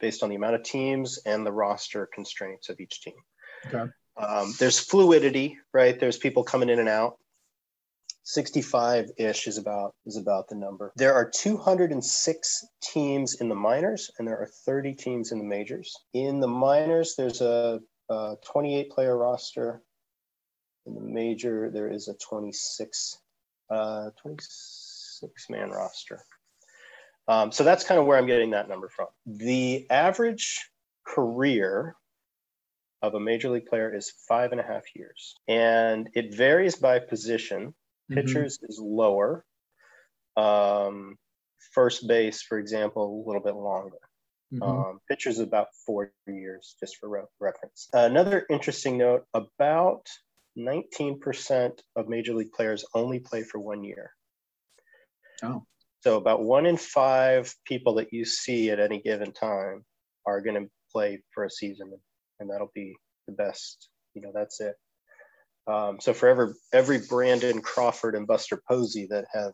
[0.00, 3.14] based on the amount of teams and the roster constraints of each team.
[3.66, 3.90] Okay.
[4.16, 5.98] Um, there's fluidity, right?
[5.98, 7.18] There's people coming in and out.
[8.24, 10.92] 65-ish is about is about the number.
[10.96, 15.94] There are 206 teams in the minors and there are 30 teams in the majors.
[16.14, 19.82] In the minors, there's a, a 28 player roster.
[20.86, 23.18] In the major, there is a 26
[23.70, 26.20] uh, 26 man roster.
[27.26, 29.06] Um, so that's kind of where I'm getting that number from.
[29.26, 30.70] The average
[31.06, 31.96] career
[33.02, 36.98] of a major league player is five and a half years, and it varies by
[36.98, 37.74] position.
[38.10, 38.20] Mm-hmm.
[38.20, 38.70] Pitchers mm-hmm.
[38.70, 39.44] is lower.
[40.36, 41.16] Um,
[41.72, 43.98] first base, for example, a little bit longer.
[44.52, 44.62] Mm-hmm.
[44.62, 47.88] Um, pitchers about four years, just for re- reference.
[47.92, 50.06] another interesting note about
[50.58, 54.12] 19% of major league players only play for one year.
[55.42, 55.64] Oh.
[56.02, 59.84] So about one in five people that you see at any given time
[60.26, 61.92] are going to play for a season
[62.40, 62.94] and that'll be
[63.26, 63.88] the best.
[64.14, 64.74] You know, that's it.
[65.66, 69.52] Um, so for every every Brandon Crawford and Buster Posey that have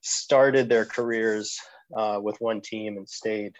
[0.00, 1.58] started their careers
[1.96, 3.54] uh, with one team and stayed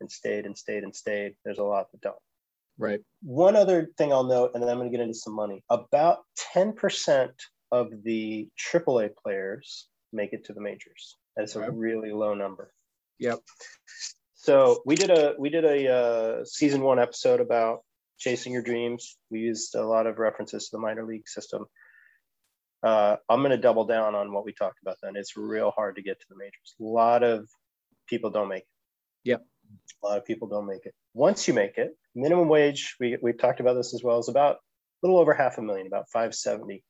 [0.00, 2.16] and stayed and stayed and stayed, there's a lot that don't.
[2.78, 3.00] Right.
[3.22, 5.64] One other thing I'll note, and then I'm going to get into some money.
[5.68, 6.18] About
[6.54, 7.30] 10%
[7.72, 11.16] of the AAA players make it to the majors.
[11.36, 12.72] That's a really low number.
[13.18, 13.40] Yep.
[14.34, 17.80] So we did a we did a uh, season one episode about
[18.18, 19.16] chasing your dreams.
[19.30, 21.66] We used a lot of references to the minor league system.
[22.82, 25.16] Uh, I'm going to double down on what we talked about then.
[25.16, 26.74] It's real hard to get to the majors.
[26.80, 27.48] A lot of
[28.08, 28.68] people don't make it.
[29.24, 29.42] Yep.
[30.02, 30.94] A lot of people don't make it.
[31.14, 34.56] Once you make it, minimum wage, we, we talked about this as well, is about
[34.56, 34.58] a
[35.06, 36.82] little over half a million, about 570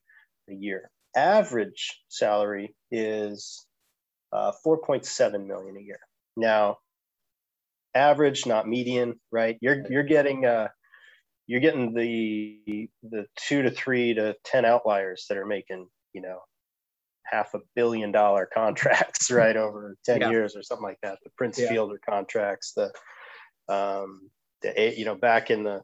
[0.50, 0.90] a year.
[1.16, 3.64] Average salary is
[4.32, 6.00] uh, 4.7 million a year.
[6.36, 6.76] Now,
[7.94, 9.56] average, not median, right?
[9.60, 10.68] You're you're getting uh,
[11.48, 16.38] you're getting the the two to three to ten outliers that are making you know
[17.24, 20.30] half a billion dollar contracts right over 10 yeah.
[20.30, 21.68] years or something like that the prince yeah.
[21.68, 22.92] fielder contracts the
[23.74, 24.30] um
[24.62, 25.82] the you know back in the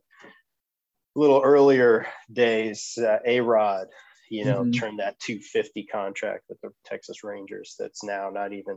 [1.16, 3.86] little earlier days uh, A-Rod
[4.30, 4.72] you know mm-hmm.
[4.72, 8.76] turned that 250 contract with the texas rangers that's now not even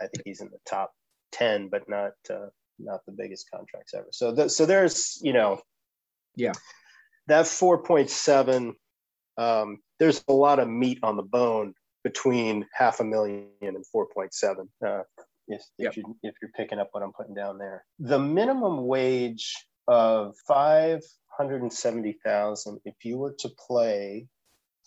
[0.00, 0.92] i think he's in the top
[1.32, 2.46] 10 but not uh,
[2.78, 5.60] not the biggest contracts ever so th- so there's you know
[6.36, 6.52] yeah.
[7.26, 8.74] That 4.7
[9.38, 11.72] um, there's a lot of meat on the bone
[12.04, 15.02] between half a million and 4.7 uh,
[15.48, 15.90] if, yep.
[15.90, 17.84] if, you, if you're picking up what i'm putting down there.
[17.98, 19.54] The minimum wage
[19.88, 24.28] of 570000 if you were to play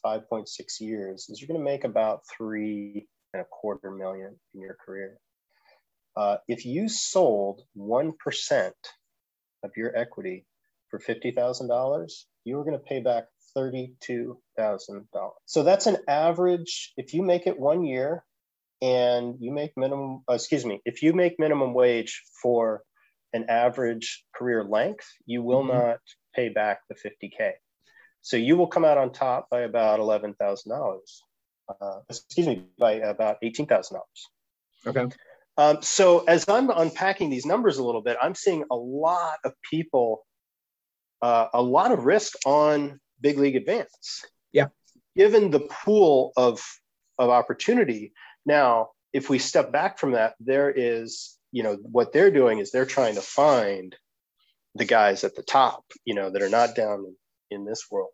[0.05, 0.45] 5.6
[0.79, 5.17] years is you're going to make about three and a quarter million in your career.
[6.15, 8.71] Uh, if you sold 1%
[9.63, 10.45] of your equity
[10.89, 12.11] for $50,000,
[12.45, 13.25] you were going to pay back
[13.57, 15.05] $32,000.
[15.45, 16.93] So that's an average.
[16.97, 18.23] If you make it one year
[18.81, 22.83] and you make minimum, uh, excuse me, if you make minimum wage for
[23.33, 25.77] an average career length, you will mm-hmm.
[25.77, 25.99] not
[26.35, 27.51] pay back the 50K.
[28.21, 30.99] So you will come out on top by about $11,000.
[31.69, 33.99] Uh, excuse me, by about $18,000.
[34.87, 35.07] Okay.
[35.57, 39.53] Um, so as I'm unpacking these numbers a little bit, I'm seeing a lot of
[39.69, 40.25] people
[41.21, 44.25] uh, a lot of risk on big league advance.
[44.51, 44.67] Yeah.
[45.15, 46.61] Given the pool of
[47.19, 48.13] of opportunity.
[48.45, 52.71] Now, if we step back from that, there is, you know, what they're doing is
[52.71, 53.95] they're trying to find
[54.75, 57.13] the guys at the top, you know, that are not down
[57.51, 58.11] in this world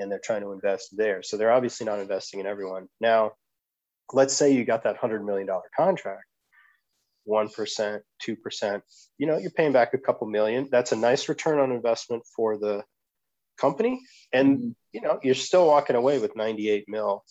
[0.00, 1.22] and they're trying to invest there.
[1.22, 2.88] So they're obviously not investing in everyone.
[3.00, 3.32] Now,
[4.12, 6.24] let's say you got that $100 million contract
[7.28, 8.82] 1%, 2%,
[9.18, 10.68] you know, you're paying back a couple million.
[10.70, 12.82] That's a nice return on investment for the
[13.58, 14.00] company.
[14.32, 14.70] And, mm-hmm.
[14.92, 17.24] you know, you're still walking away with 98 mil,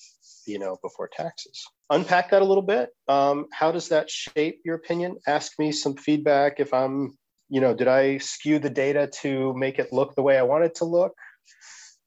[0.45, 1.65] you know, before taxes.
[1.89, 2.89] Unpack that a little bit.
[3.07, 5.17] Um, how does that shape your opinion?
[5.25, 7.17] Ask me some feedback if I'm,
[7.49, 10.65] you know, did I skew the data to make it look the way I want
[10.65, 11.13] it to look?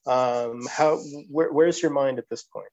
[0.06, 0.98] Um, how,
[1.30, 2.68] where, where's your mind at this point?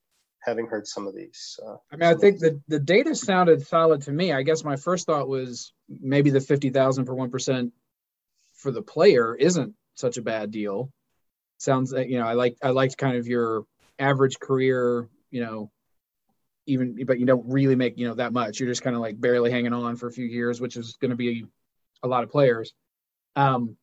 [0.48, 1.60] Having heard some of these.
[1.64, 4.32] Uh, I mean, I think the, the data sounded solid to me.
[4.32, 7.70] I guess my first thought was maybe the 50,000 for 1%
[8.54, 10.90] for the player isn't such a bad deal.
[11.58, 13.64] Sounds like, you know, I like, I liked kind of your
[13.98, 15.70] average career, you know,
[16.66, 18.60] even, but you don't really make, you know, that much.
[18.60, 21.10] You're just kind of like barely hanging on for a few years, which is going
[21.10, 21.46] to be
[22.02, 22.72] a lot of players.
[23.36, 23.76] Um,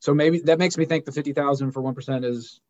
[0.00, 2.60] so maybe that makes me think the 50,000 for 1% is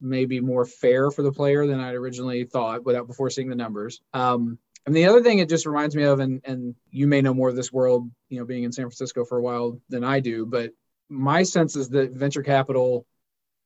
[0.00, 4.00] maybe more fair for the player than I'd originally thought without before seeing the numbers.
[4.14, 7.34] Um, and the other thing it just reminds me of, and, and you may know
[7.34, 10.20] more of this world, you know, being in San Francisco for a while than I
[10.20, 10.72] do, but
[11.08, 13.06] my sense is that venture capital,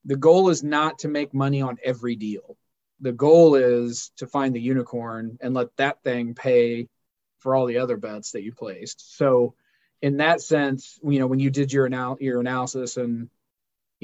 [0.05, 2.57] the goal is not to make money on every deal.
[3.01, 6.89] The goal is to find the unicorn and let that thing pay
[7.39, 9.17] for all the other bets that you placed.
[9.17, 9.55] So,
[10.01, 13.29] in that sense, you know, when you did your anal- your analysis and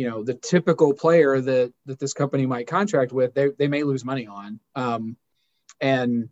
[0.01, 3.83] you know the typical player that that this company might contract with they, they may
[3.83, 4.59] lose money on.
[4.75, 5.17] Um,
[5.79, 6.31] and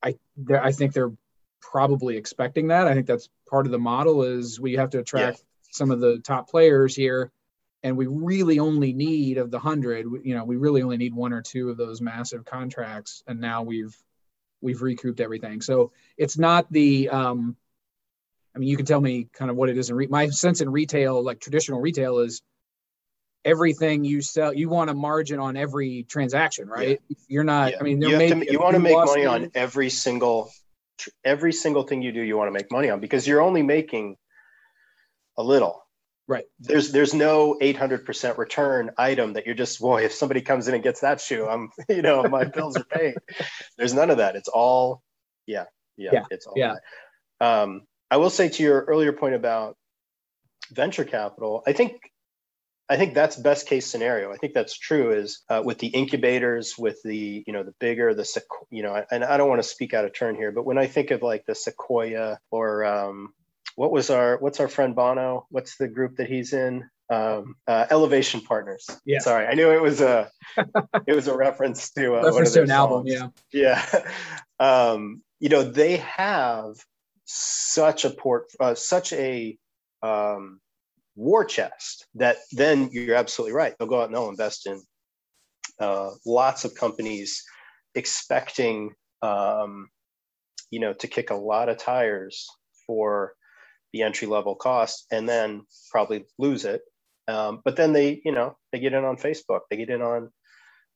[0.00, 0.14] i
[0.62, 1.12] i think they're
[1.60, 2.86] probably expecting that.
[2.86, 5.44] I think that's part of the model is we have to attract yeah.
[5.72, 7.32] some of the top players here
[7.82, 11.32] and we really only need of the 100 you know we really only need one
[11.32, 13.96] or two of those massive contracts and now we've
[14.60, 15.62] we've recouped everything.
[15.62, 17.56] So it's not the um
[18.54, 20.60] i mean you can tell me kind of what it is in re- my sense
[20.60, 22.42] in retail like traditional retail is
[23.44, 27.16] everything you sell you want a margin on every transaction right yeah.
[27.28, 27.78] you're not yeah.
[27.80, 30.50] i mean you, to, you want to make money on every single
[31.24, 34.16] every single thing you do you want to make money on because you're only making
[35.36, 35.82] a little
[36.30, 36.44] Right.
[36.60, 40.82] There's there's no 800% return item that you're just boy if somebody comes in and
[40.84, 43.16] gets that shoe I'm you know my bills are paid.
[43.76, 44.36] There's none of that.
[44.36, 45.02] It's all
[45.48, 45.64] yeah
[45.96, 46.24] yeah, yeah.
[46.30, 46.76] it's all yeah.
[47.40, 49.76] Um, I will say to your earlier point about
[50.70, 52.00] venture capital, I think
[52.90, 54.32] I think that's best case scenario.
[54.32, 55.12] I think that's true.
[55.12, 58.26] Is uh, with the incubators, with the you know the bigger the
[58.68, 60.88] you know, and I don't want to speak out of turn here, but when I
[60.88, 63.32] think of like the Sequoia or um,
[63.76, 65.46] what was our what's our friend Bono?
[65.50, 66.90] What's the group that he's in?
[67.08, 68.88] Um, uh, Elevation Partners.
[69.04, 69.20] Yeah.
[69.20, 70.28] Sorry, I knew it was a
[71.06, 73.06] it was a reference to uh, reference to an album.
[73.06, 73.28] Yeah.
[73.52, 73.84] Yeah.
[74.60, 76.74] Um, you know they have
[77.24, 79.56] such a port, uh, such a
[80.02, 80.60] um,
[81.20, 83.74] war chest that then you're absolutely right.
[83.78, 84.82] They'll go out and they'll invest in
[85.78, 87.42] uh, lots of companies
[87.94, 89.88] expecting, um,
[90.70, 92.48] you know, to kick a lot of tires
[92.86, 93.34] for
[93.92, 96.80] the entry level cost and then probably lose it.
[97.28, 100.30] Um, but then they, you know, they get in on Facebook, they get in on,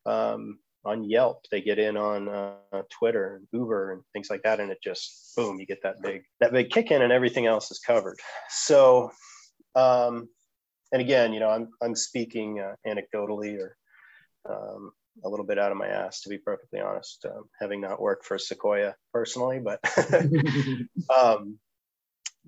[0.07, 4.61] um, on Yelp, they get in on uh, Twitter and Uber and things like that,
[4.61, 7.71] and it just boom, you get that big that big kick in, and everything else
[7.71, 8.19] is covered.
[8.51, 9.11] So,
[9.75, 10.29] um,
[10.93, 13.77] and again, you know, I'm I'm speaking uh, anecdotally or
[14.49, 14.93] um,
[15.25, 18.25] a little bit out of my ass, to be perfectly honest, um, having not worked
[18.25, 19.81] for Sequoia personally, but
[21.17, 21.59] um,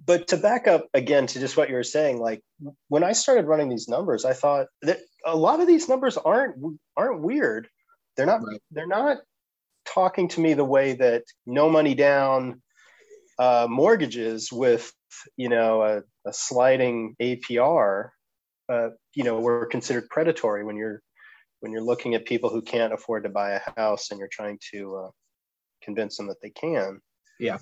[0.04, 2.42] but to back up again to just what you were saying, like
[2.88, 6.56] when I started running these numbers, I thought that a lot of these numbers aren't
[6.96, 7.68] aren't weird
[8.16, 8.60] they're not right.
[8.70, 9.18] they're not
[9.84, 12.62] talking to me the way that no money down
[13.38, 14.92] uh, mortgages with
[15.36, 18.10] you know a, a sliding APR,
[18.68, 21.02] uh, you know, were considered predatory when you're
[21.60, 24.58] when you're looking at people who can't afford to buy a house and you're trying
[24.72, 25.10] to uh,
[25.82, 27.00] convince them that they can.
[27.40, 27.58] Yeah.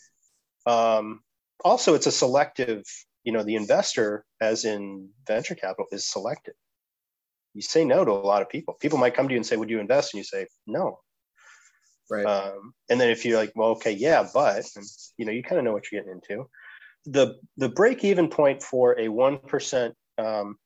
[0.67, 1.21] Um,
[1.65, 2.85] also, it's a selective.
[3.23, 6.55] You know, the investor, as in venture capital, is selective
[7.55, 8.75] you say no to a lot of people.
[8.75, 11.01] People might come to you and say, "Would you invest?" And you say, "No."
[12.11, 12.27] Right.
[12.27, 14.85] Um, and then if you're like, "Well, okay, yeah, but," and,
[15.17, 16.51] you know, you kind of know what you're getting into.
[17.07, 20.57] The the break even point for a one percent um,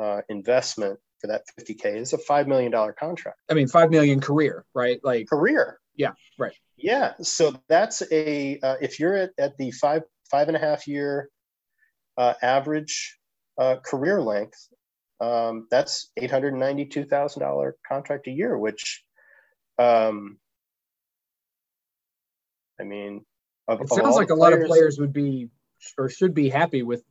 [0.00, 3.38] uh, investment for that 50k is a five million dollar contract.
[3.50, 5.00] I mean, five million career, right?
[5.02, 5.78] Like career.
[5.94, 6.12] Yeah.
[6.38, 6.54] Right.
[6.76, 7.12] Yeah.
[7.22, 11.28] So that's a uh, if you're at, at the five five and a half year
[12.16, 13.18] uh, average
[13.58, 14.68] uh, career length,
[15.20, 19.04] um, that's $892,000 contract a year, which,
[19.78, 20.38] um,
[22.80, 23.24] I mean,
[23.68, 25.48] of, it sounds like a lot of players would be
[25.98, 27.02] or should be happy with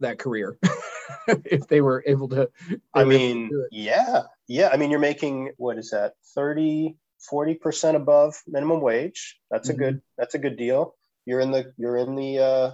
[0.00, 0.58] that career
[1.28, 2.50] if they were able to.
[2.94, 4.70] I mean, yeah, yeah.
[4.72, 6.96] I mean, you're making what is that 30,
[7.32, 9.38] 40% above minimum wage.
[9.50, 9.80] That's mm-hmm.
[9.80, 10.94] a good, that's a good deal.
[11.24, 12.70] You're in the, you're in the, uh,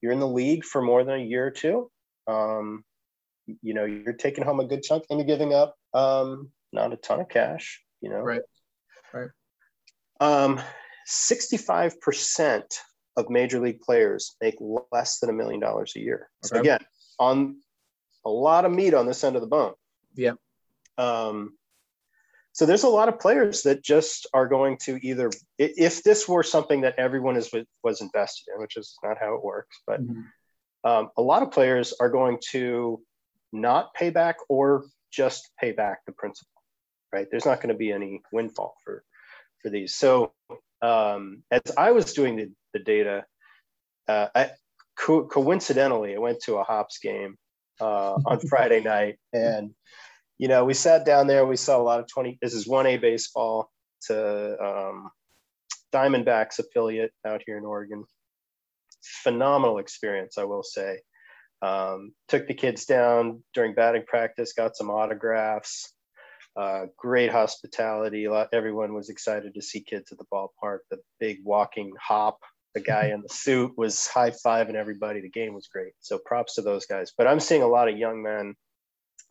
[0.00, 1.90] you're in the league for more than a year or two.
[2.26, 2.84] Um,
[3.62, 6.96] you know you're taking home a good chunk and you're giving up um, not a
[6.96, 8.42] ton of cash you know right
[9.12, 9.30] right
[10.20, 10.60] um,
[11.08, 12.62] 65%
[13.16, 14.56] of major league players make
[14.92, 16.54] less than a million dollars a year okay.
[16.54, 16.80] so again
[17.18, 17.56] on
[18.24, 19.74] a lot of meat on this end of the bone
[20.14, 20.32] yeah
[20.98, 21.52] um,
[22.52, 26.42] so there's a lot of players that just are going to either if this were
[26.42, 27.50] something that everyone is
[27.82, 30.20] was invested in which is not how it works but mm-hmm.
[30.90, 33.02] um, a lot of players are going to
[33.52, 36.50] not pay back or just pay back the principal,
[37.12, 37.26] right?
[37.30, 39.04] There's not going to be any windfall for
[39.60, 39.94] for these.
[39.94, 40.32] So
[40.82, 43.24] um, as I was doing the, the data,
[44.08, 44.50] uh, I,
[44.98, 47.36] co- coincidentally, I went to a Hops game
[47.80, 49.70] uh, on Friday night, and
[50.38, 51.46] you know we sat down there.
[51.46, 52.38] We saw a lot of twenty.
[52.42, 53.70] This is one A baseball
[54.06, 55.10] to um,
[55.92, 58.04] Diamondbacks affiliate out here in Oregon.
[59.22, 60.98] Phenomenal experience, I will say.
[61.60, 65.92] Um, took the kids down during batting practice, got some autographs.
[66.56, 68.28] Uh, great hospitality.
[68.28, 70.78] Lot, everyone was excited to see kids at the ballpark.
[70.90, 72.38] The big walking hop,
[72.74, 75.20] the guy in the suit was high fiving everybody.
[75.20, 75.92] The game was great.
[76.00, 77.12] So props to those guys.
[77.16, 78.54] But I'm seeing a lot of young men.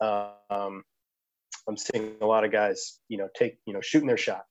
[0.00, 0.82] Um,
[1.68, 4.42] I'm seeing a lot of guys, you know, take, you know, shooting their shot.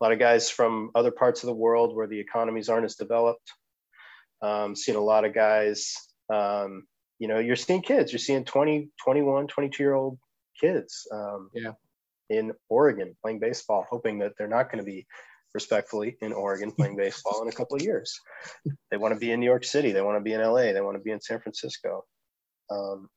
[0.00, 2.94] A lot of guys from other parts of the world where the economies aren't as
[2.94, 3.52] developed.
[4.42, 5.94] Um, seeing a lot of guys
[6.32, 6.84] um,
[7.18, 10.18] you know you're seeing kids you're seeing 20 21 22 year old
[10.60, 11.72] kids um, yeah
[12.30, 15.06] in oregon playing baseball hoping that they're not going to be
[15.54, 18.20] respectfully in oregon playing baseball in a couple of years
[18.90, 20.80] they want to be in new york city they want to be in la they
[20.80, 22.04] want to be in san francisco
[22.70, 23.08] um,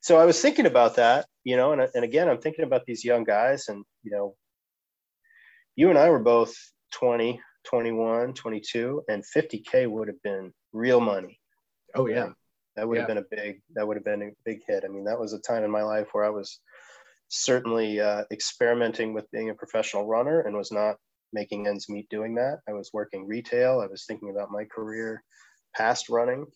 [0.00, 3.04] so i was thinking about that you know and, and again i'm thinking about these
[3.04, 4.34] young guys and you know
[5.74, 6.54] you and i were both
[6.92, 11.40] 20 21 22 and 50k would have been real money
[11.94, 12.28] oh yeah
[12.76, 13.00] That would yeah.
[13.02, 14.84] have been a big that would have been a big hit.
[14.84, 16.60] I mean, that was a time in my life where I was
[17.28, 20.96] certainly uh, experimenting with being a professional runner and was not
[21.32, 22.60] making ends meet doing that.
[22.68, 23.80] I was working retail.
[23.80, 25.22] I was thinking about my career
[25.74, 26.46] past running.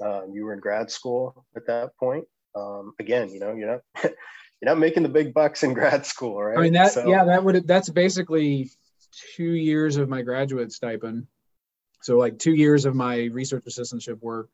[0.00, 2.24] Um, you were in grad school at that point.
[2.54, 6.42] Um, again, you know, you're not you're not making the big bucks in grad school,
[6.42, 6.58] right?
[6.58, 8.70] I mean that so, yeah, that would that's basically
[9.36, 11.26] two years of my graduate stipend.
[12.02, 14.48] So like two years of my research assistantship work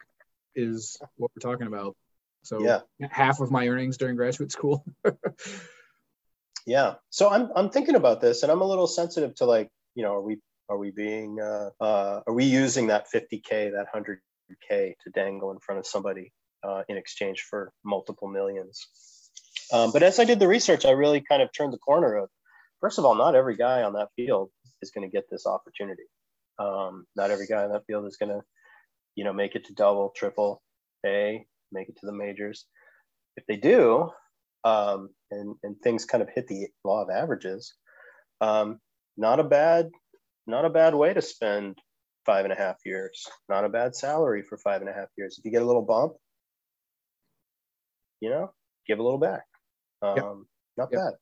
[0.54, 1.96] is what we're talking about.
[2.42, 2.80] So yeah,
[3.10, 4.84] half of my earnings during graduate school.
[6.66, 6.94] yeah.
[7.10, 10.14] So I'm I'm thinking about this, and I'm a little sensitive to like, you know,
[10.14, 15.10] are we are we being uh, uh, are we using that 50k, that 100k to
[15.14, 16.32] dangle in front of somebody
[16.62, 18.86] uh, in exchange for multiple millions?
[19.72, 22.30] Um, but as I did the research, I really kind of turned the corner of,
[22.80, 26.04] first of all, not every guy on that field is going to get this opportunity.
[26.58, 28.40] Um, not every guy on that field is going to,
[29.14, 30.62] you know, make it to double, triple
[31.04, 32.66] A, make it to the majors.
[33.36, 34.10] If they do,
[34.64, 37.74] um, and, and things kind of hit the law of averages,
[38.40, 38.80] um,
[39.16, 39.90] not a bad,
[40.46, 41.78] not a bad way to spend
[42.26, 43.26] five and a half years.
[43.48, 45.36] Not a bad salary for five and a half years.
[45.38, 46.14] If you get a little bump,
[48.20, 48.52] you know,
[48.86, 49.44] give a little back.
[50.02, 50.24] Um, yep.
[50.76, 51.00] Not yep.
[51.00, 51.12] bad.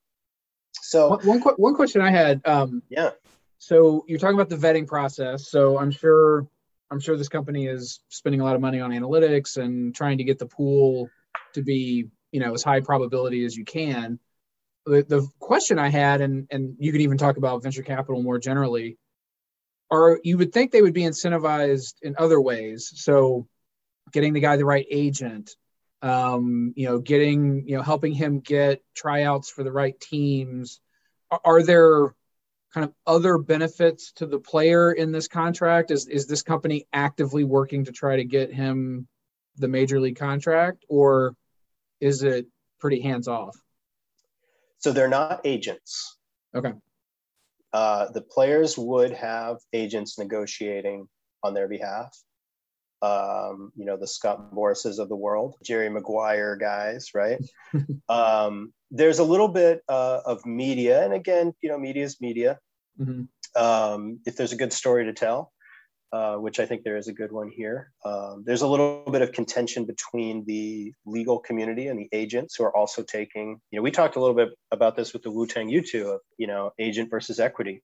[0.75, 2.41] So one, one, one question I had.
[2.45, 3.11] Um, yeah.
[3.59, 5.49] So you're talking about the vetting process.
[5.49, 6.47] So I'm sure
[6.91, 10.25] I'm sure this company is spending a lot of money on analytics and trying to
[10.25, 11.09] get the pool
[11.55, 14.19] to be, you know, as high probability as you can.
[14.85, 18.39] The, the question I had, and and you can even talk about venture capital more
[18.39, 18.99] generally,
[19.91, 22.93] are you would think they would be incentivized in other ways.
[22.95, 23.49] So
[24.13, 25.57] getting the guy the right agent,
[26.03, 30.81] um, you know, getting, you know, helping him get tryouts for the right teams.
[31.33, 32.15] Are, are there
[32.73, 35.91] kind of other benefits to the player in this contract?
[35.91, 39.07] Is is this company actively working to try to get him
[39.57, 41.35] the major league contract, or
[42.01, 42.47] is it
[42.79, 43.57] pretty hands off?
[44.79, 46.17] So they're not agents.
[46.55, 46.73] Okay.
[47.73, 51.09] Uh, the players would have agents negotiating
[51.43, 52.17] on their behalf.
[53.03, 57.39] Um, you know, the Scott Borases of the world, Jerry Maguire guys, right?
[58.09, 62.59] um, there's a little bit uh, of media, and again, you know, media is media.
[62.99, 63.25] Mm-hmm.
[63.63, 65.53] Um, if there's a good story to tell,
[66.13, 69.23] uh, which I think there is a good one here, um, there's a little bit
[69.23, 73.61] of contention between the legal community and the agents who are also taking.
[73.71, 76.47] You know, we talked a little bit about this with the Wu Tang U2 you
[76.47, 77.83] know agent versus equity.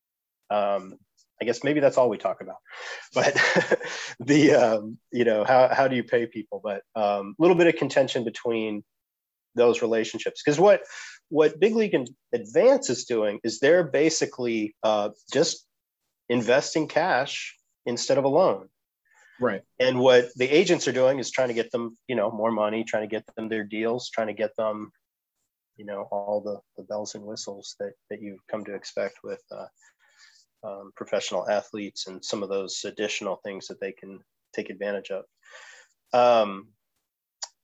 [0.51, 0.99] Um,
[1.43, 2.57] I guess maybe that's all we talk about.
[3.13, 3.35] But
[4.21, 6.61] the um, you know how how do you pay people?
[6.63, 8.85] But a um, little bit of contention between
[9.55, 10.83] those relationships because what
[11.29, 11.97] what big league
[12.33, 15.67] advance is doing is they're basically uh, just
[16.29, 18.69] investing cash instead of a loan
[19.41, 22.53] right and what the agents are doing is trying to get them you know more
[22.53, 24.91] money trying to get them their deals trying to get them
[25.77, 29.43] you know all the, the bells and whistles that that you come to expect with
[29.51, 29.67] uh,
[30.65, 34.21] um, professional athletes and some of those additional things that they can
[34.55, 35.25] take advantage of
[36.13, 36.69] um,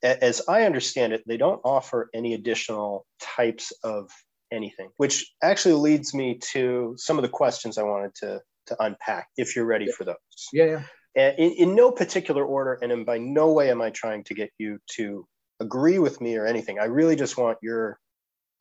[0.02, 4.10] as I understand it, they don't offer any additional types of
[4.52, 9.28] anything, which actually leads me to some of the questions I wanted to, to unpack
[9.36, 9.92] if you're ready yeah.
[9.96, 10.16] for those.
[10.52, 10.82] Yeah.
[11.16, 11.32] yeah.
[11.36, 14.50] In, in no particular order, and in by no way am I trying to get
[14.58, 15.26] you to
[15.60, 16.78] agree with me or anything.
[16.78, 17.98] I really just want your,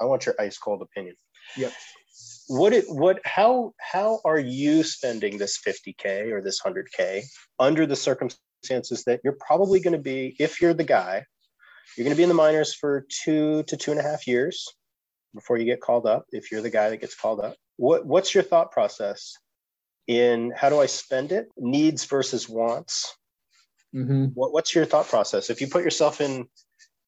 [0.01, 1.15] I want your ice cold opinion.
[1.55, 1.71] Yep.
[2.47, 7.23] What it, what, how, how are you spending this 50K or this 100K
[7.59, 11.25] under the circumstances that you're probably going to be, if you're the guy,
[11.95, 14.67] you're going to be in the minors for two to two and a half years
[15.33, 16.25] before you get called up.
[16.31, 19.33] If you're the guy that gets called up, what what's your thought process
[20.07, 21.49] in how do I spend it?
[21.57, 23.15] Needs versus wants.
[23.95, 24.25] Mm-hmm.
[24.33, 25.49] What, what's your thought process?
[25.49, 26.47] If you put yourself in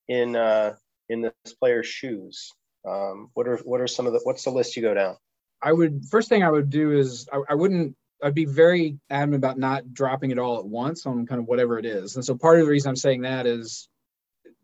[0.08, 0.76] in uh,
[1.10, 2.52] in this player's shoes,
[2.88, 5.16] um, what are what are some of the what's the list you go down?
[5.62, 9.44] I would first thing I would do is I, I wouldn't I'd be very adamant
[9.44, 12.16] about not dropping it all at once on kind of whatever it is.
[12.16, 13.88] And so part of the reason I'm saying that is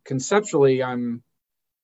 [0.03, 1.24] conceptually I'm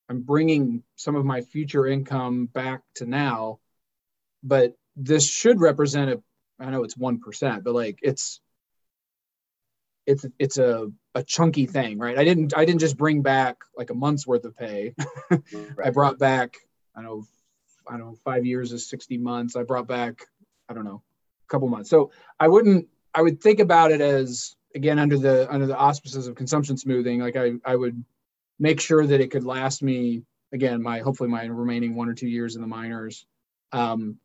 [0.09, 3.59] I'm bringing some of my future income back to now,
[4.43, 6.21] but this should represent a
[6.59, 8.39] I know it's 1%, but like it's
[10.11, 12.17] it's it's a a chunky thing, right?
[12.17, 14.93] I didn't I didn't just bring back like a month's worth of pay.
[15.31, 15.41] right.
[15.83, 16.57] I brought back
[16.95, 17.27] I don't know
[17.87, 19.55] I don't know 5 years is 60 months.
[19.55, 20.27] I brought back
[20.69, 21.01] I don't know
[21.47, 21.89] a couple months.
[21.89, 26.27] So I wouldn't I would think about it as again under the under the auspices
[26.27, 27.19] of consumption smoothing.
[27.19, 28.03] Like I I would
[28.59, 32.27] make sure that it could last me again my hopefully my remaining one or two
[32.27, 33.25] years in the minors.
[33.71, 34.17] Um,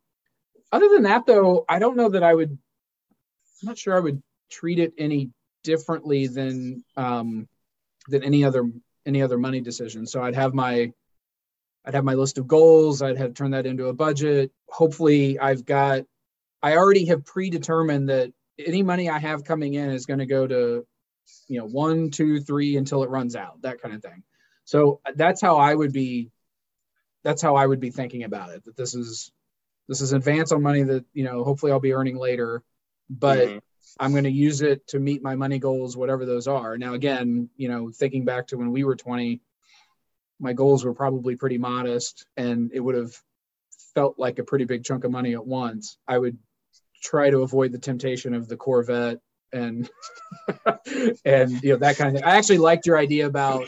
[0.71, 2.51] other than that though, I don't know that I would.
[2.51, 5.31] I'm not sure I would treat it any
[5.63, 7.47] differently than um,
[8.07, 8.69] than any other
[9.05, 10.05] any other money decision.
[10.05, 10.91] So I'd have my
[11.85, 13.01] I'd have my list of goals.
[13.01, 14.51] I'd have turned that into a budget.
[14.69, 16.03] Hopefully, I've got
[16.61, 20.47] I already have predetermined that any money I have coming in is going to go
[20.47, 20.85] to
[21.47, 24.23] you know one, two, three until it runs out, that kind of thing.
[24.65, 26.31] So that's how I would be.
[27.23, 28.65] That's how I would be thinking about it.
[28.65, 29.31] That this is
[29.87, 32.63] this is advance on money that you know hopefully I'll be earning later,
[33.09, 33.57] but mm-hmm.
[33.99, 36.77] I'm going to use it to meet my money goals, whatever those are.
[36.77, 39.41] Now, again, you know, thinking back to when we were 20,
[40.39, 43.15] my goals were probably pretty modest, and it would have
[43.93, 45.97] felt like a pretty big chunk of money at once.
[46.07, 46.37] I would
[47.01, 49.19] try to avoid the temptation of the Corvette
[49.53, 49.89] and
[51.25, 52.23] and you know that kind of thing.
[52.23, 53.67] I actually liked your idea about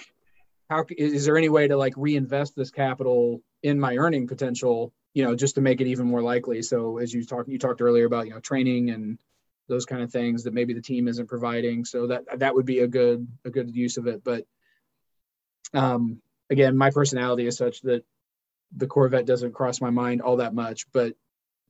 [0.69, 5.23] how is there any way to like reinvest this capital in my earning potential, you
[5.23, 6.61] know, just to make it even more likely.
[6.61, 9.17] So as you talked you talked earlier about you know training and
[9.69, 11.85] those kind of things that maybe the team isn't providing.
[11.85, 14.23] So that that would be a good a good use of it.
[14.23, 14.45] But
[15.73, 18.03] um, again, my personality is such that
[18.75, 20.91] the Corvette doesn't cross my mind all that much.
[20.91, 21.13] But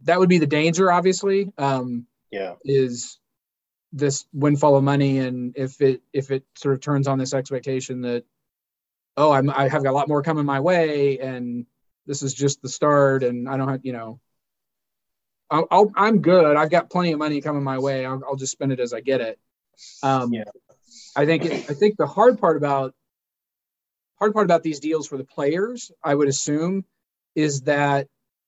[0.03, 1.51] that would be the danger, obviously.
[1.57, 3.19] Um, yeah, is
[3.91, 8.01] this windfall of money, and if it if it sort of turns on this expectation
[8.01, 8.23] that
[9.17, 11.65] oh, I'm I have got a lot more coming my way, and
[12.05, 14.19] this is just the start, and I don't have you know
[15.51, 16.55] i am good.
[16.55, 18.05] I've got plenty of money coming my way.
[18.05, 19.39] I'll, I'll just spend it as I get it.
[20.03, 20.43] Um, yeah.
[21.15, 22.93] I think I think the hard part about
[24.17, 26.85] hard part about these deals for the players, I would assume,
[27.35, 28.07] is that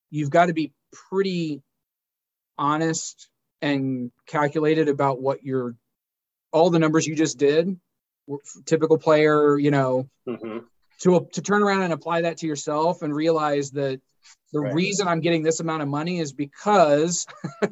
[0.09, 0.73] you've got to be
[1.09, 1.61] pretty
[2.57, 3.29] honest
[3.61, 5.75] and calculated about what your
[6.51, 7.79] all the numbers you just did.
[8.65, 10.59] Typical player, you know, mm-hmm.
[11.01, 13.99] to to turn around and apply that to yourself and realize that
[14.53, 14.73] the right.
[14.73, 17.25] reason I'm getting this amount of money is because,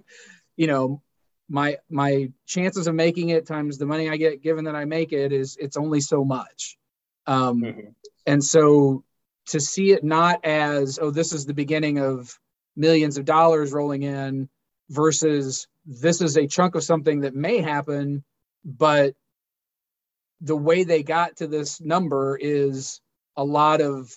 [0.58, 1.02] you know,
[1.50, 5.12] my my chances of making it times the money I get given that I make
[5.12, 6.78] it is it's only so much.
[7.26, 7.90] Um, mm-hmm.
[8.26, 9.04] And so
[9.48, 12.38] to see it not as oh this is the beginning of
[12.76, 14.48] millions of dollars rolling in
[14.90, 18.24] versus this is a chunk of something that may happen,
[18.64, 19.16] but
[20.42, 23.02] the way they got to this number is
[23.36, 24.14] a lot of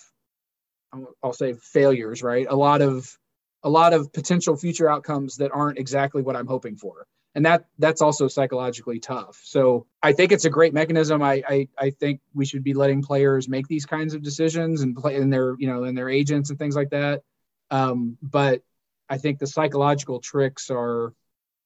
[1.23, 2.47] I'll say failures, right?
[2.49, 3.17] A lot of
[3.63, 7.07] a lot of potential future outcomes that aren't exactly what I'm hoping for.
[7.35, 9.41] And that that's also psychologically tough.
[9.43, 11.23] So I think it's a great mechanism.
[11.23, 14.95] I I, I think we should be letting players make these kinds of decisions and
[14.95, 17.23] play in their you know in their agents and things like that.
[17.71, 18.61] Um, but
[19.09, 21.13] I think the psychological tricks are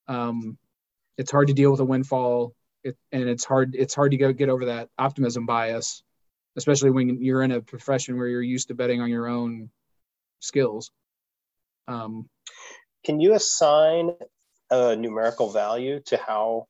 [0.08, 0.58] um,
[1.18, 2.54] it's hard to deal with a windfall,
[2.84, 6.04] it, and it's hard it's hard to go get over that optimism bias
[6.58, 9.70] especially when you're in a profession where you're used to betting on your own
[10.40, 10.92] skills.
[11.88, 12.28] Um,
[13.06, 14.12] Can you assign
[14.70, 16.68] a numerical value to how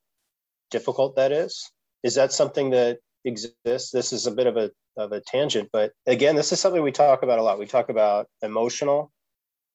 [0.70, 1.70] difficult that is?
[2.02, 3.90] Is that something that exists?
[3.90, 6.90] This is a bit of a of a tangent, but again, this is something we
[6.90, 7.58] talk about a lot.
[7.58, 9.12] We talk about emotional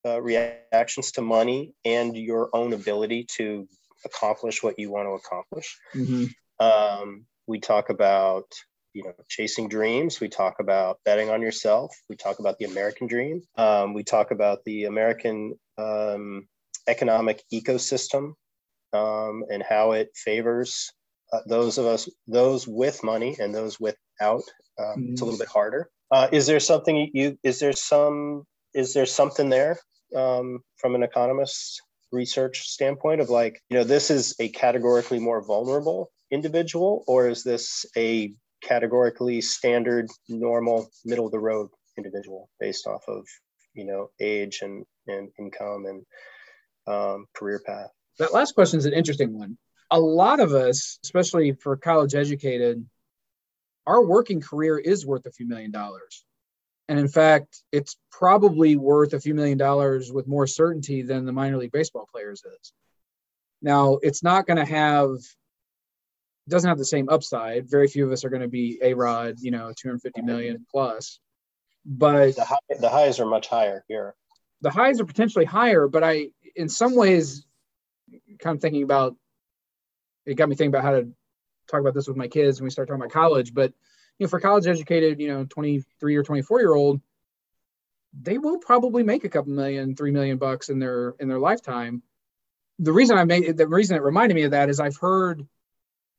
[0.06, 3.66] uh, reactions to money and your own ability to
[4.04, 5.80] accomplish what you want to accomplish.
[5.96, 6.26] Mm-hmm.
[6.66, 8.44] Um, we talk about
[8.94, 10.20] you know chasing dreams.
[10.20, 11.96] We talk about betting on yourself.
[12.10, 13.42] We talk about the american dream.
[13.58, 16.48] Um, we talk about the american um,
[16.88, 18.34] economic ecosystem
[18.94, 20.92] um, and how it favors
[21.32, 24.44] uh, those of us those with money and those without
[24.80, 25.12] mm.
[25.12, 25.90] it's a little bit harder.
[26.12, 29.80] Uh, is there something you is there some is there something there
[30.16, 31.82] um, from an economist
[32.12, 37.44] research standpoint of like you know this is a categorically more vulnerable individual or is
[37.44, 38.32] this a
[38.64, 43.26] categorically standard, normal, middle of the road individual based off of
[43.74, 46.06] you know age and and income and
[46.88, 47.90] um, career path.
[48.20, 49.58] That last question is an interesting one.
[49.92, 52.86] A lot of us, especially for college educated,
[53.86, 56.26] our working career is worth a few million dollars.
[56.90, 61.32] And in fact, it's probably worth a few million dollars with more certainty than the
[61.32, 62.74] minor league baseball players is.
[63.62, 65.12] Now, it's not going to have
[66.50, 67.70] doesn't have the same upside.
[67.70, 71.20] Very few of us are going to be A-Rod, you know, 250 million plus.
[71.86, 74.16] But the, high, the highs are much higher here.
[74.62, 77.46] The highs are potentially higher, but I, in some ways,
[78.40, 79.16] kind of thinking about
[80.26, 81.10] it got me thinking about how to
[81.70, 83.54] talk about this with my kids when we start talking about college.
[83.54, 83.74] But
[84.20, 87.02] you know, for college educated, you know, 23 or 24 year old,
[88.22, 92.04] they will probably make a couple million, three million bucks in their in their lifetime.
[92.80, 95.46] The reason I made the reason it reminded me of that is I've heard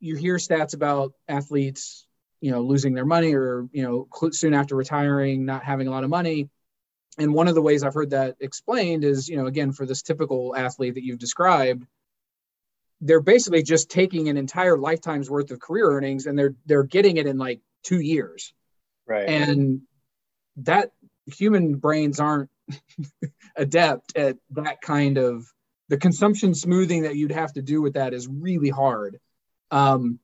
[0.05, 2.07] you hear stats about athletes,
[2.41, 6.05] you know, losing their money or, you know, soon after retiring, not having a lot
[6.05, 6.51] of money.
[7.17, 10.03] And one of the ways I've heard that explained is, you know, again, for this
[10.03, 11.87] typical athlete that you've described,
[13.01, 17.17] they're basically just taking an entire lifetime's worth of career earnings and they're they're getting
[17.17, 18.53] it in like two years.
[19.07, 19.29] Right.
[19.29, 19.83] And
[20.59, 20.93] that
[21.27, 22.51] human brains aren't
[23.57, 25.47] adept at that kind of
[25.89, 29.19] the consumption smoothing that you'd have to do with that is really hard.
[29.75, 30.21] Um,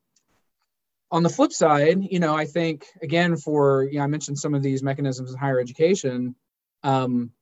[1.10, 4.54] on the flip side, you know, I think again for you know, I mentioned some
[4.54, 6.36] of these mechanisms in higher education.
[6.84, 7.32] Um,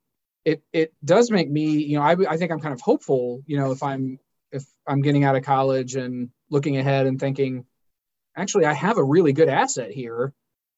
[0.46, 3.59] it it does make me, you know, I I think I'm kind of hopeful, you
[3.59, 4.18] know, if I'm
[4.52, 7.66] if I'm getting out of college and looking ahead and thinking,
[8.34, 10.32] actually, I have a really good asset here.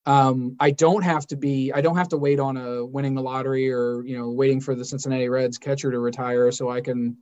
[0.07, 3.23] Um, I don't have to be, I don't have to wait on a winning the
[3.23, 7.19] lottery or you know waiting for the Cincinnati Reds catcher to retire so I can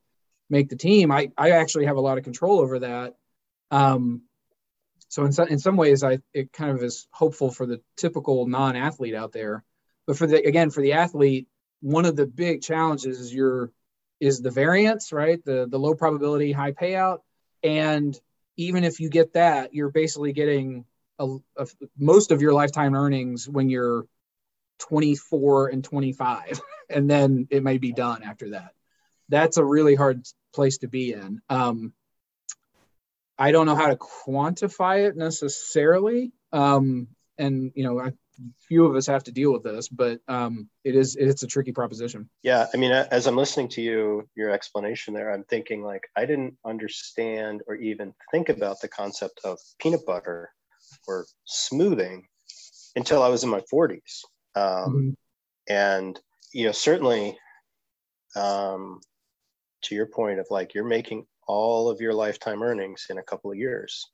[0.49, 1.13] make the team.
[1.13, 3.15] I I actually have a lot of control over that.
[3.71, 4.23] Um,
[5.09, 8.47] so in some in some ways, I it kind of is hopeful for the typical
[8.47, 9.65] non-athlete out there.
[10.07, 11.49] But for the again for the athlete,
[11.81, 13.73] one of the big challenges is your
[14.21, 15.43] is the variance, right?
[15.45, 17.19] The the low probability, high payout,
[17.63, 18.19] and
[18.57, 20.85] even if you get that, you're basically getting
[21.19, 21.67] a, a,
[21.97, 24.05] most of your lifetime earnings when you're
[24.81, 26.61] 24 and 25,
[26.91, 28.73] and then it may be done after that.
[29.29, 31.41] That's a really hard place to be in.
[31.49, 31.93] Um,
[33.39, 36.33] I don't know how to quantify it necessarily.
[36.53, 37.09] Um,
[37.39, 38.13] and you know, I,
[38.67, 41.73] few of us have to deal with this, but um, it is it's a tricky
[41.73, 42.29] proposition.
[42.43, 46.25] Yeah, I mean, as I'm listening to you, your explanation there, I'm thinking like I
[46.25, 50.51] didn't understand or even think about the concept of peanut butter
[51.07, 52.27] or smoothing
[52.97, 54.25] until I was in my 40s,
[54.55, 55.11] um, mm-hmm.
[55.69, 56.19] and
[56.53, 57.39] you know, certainly,
[58.37, 59.01] um,
[59.83, 63.51] to your point of like you're making all of your lifetime earnings in a couple
[63.51, 64.11] of years.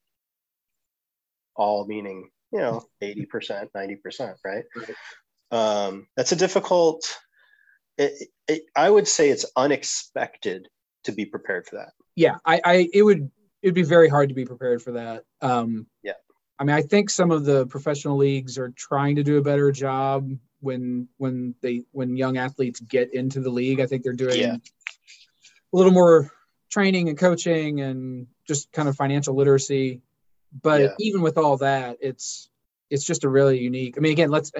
[1.56, 4.64] All meaning, you know, 80%, 90%, right?
[5.50, 7.18] Um, that's a difficult,
[7.98, 10.68] it, it, I would say it's unexpected
[11.04, 11.90] to be prepared for that.
[12.16, 13.30] Yeah, I, I it would
[13.62, 15.24] it'd be very hard to be prepared for that.
[15.40, 16.12] Um, yeah.
[16.58, 19.72] I mean, I think some of the professional leagues are trying to do a better
[19.72, 20.30] job
[20.60, 23.80] when when they when young athletes get into the league.
[23.80, 24.54] I think they're doing yeah.
[24.54, 26.30] a little more
[26.74, 30.02] training and coaching and just kind of financial literacy.
[30.60, 30.88] But yeah.
[30.98, 32.50] even with all that, it's
[32.90, 33.94] it's just a really unique.
[33.96, 34.50] I mean, again, let's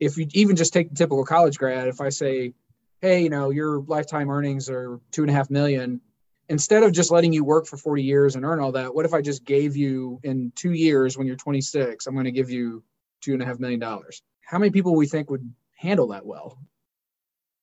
[0.00, 2.52] if you even just take the typical college grad, if I say,
[3.00, 6.00] hey, you know, your lifetime earnings are two and a half million,
[6.48, 9.14] instead of just letting you work for 40 years and earn all that, what if
[9.14, 12.82] I just gave you in two years when you're 26, I'm going to give you
[13.20, 14.22] two and a half million dollars?
[14.42, 16.58] How many people we think would handle that well?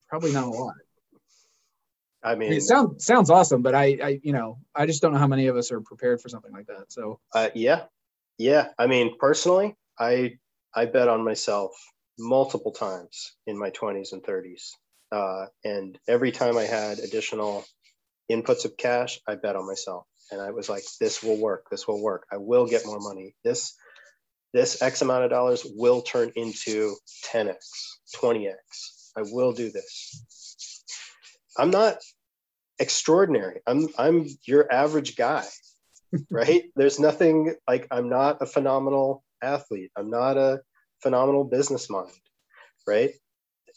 [0.10, 0.74] Probably not a lot.
[2.24, 5.20] I mean, it sounds sounds awesome, but I, I, you know, I just don't know
[5.20, 6.86] how many of us are prepared for something like that.
[6.92, 7.84] So, uh, yeah,
[8.38, 8.70] yeah.
[8.80, 10.38] I mean, personally, I
[10.74, 11.72] I bet on myself
[12.18, 14.72] multiple times in my 20s and 30s,
[15.12, 17.66] uh, and every time I had additional
[18.32, 21.66] inputs of cash, I bet on myself, and I was like, "This will work.
[21.70, 22.26] This will work.
[22.32, 23.36] I will get more money.
[23.44, 23.76] This."
[24.54, 26.96] This X amount of dollars will turn into
[27.26, 27.56] 10x,
[28.16, 28.54] 20x.
[29.18, 30.24] I will do this.
[31.58, 31.98] I'm not
[32.80, 33.62] extraordinary.
[33.68, 35.46] I'm I'm your average guy,
[36.32, 36.64] right?
[36.76, 39.92] There's nothing like I'm not a phenomenal athlete.
[39.98, 40.62] I'm not a
[41.02, 42.12] phenomenal business mind,
[42.88, 43.12] right?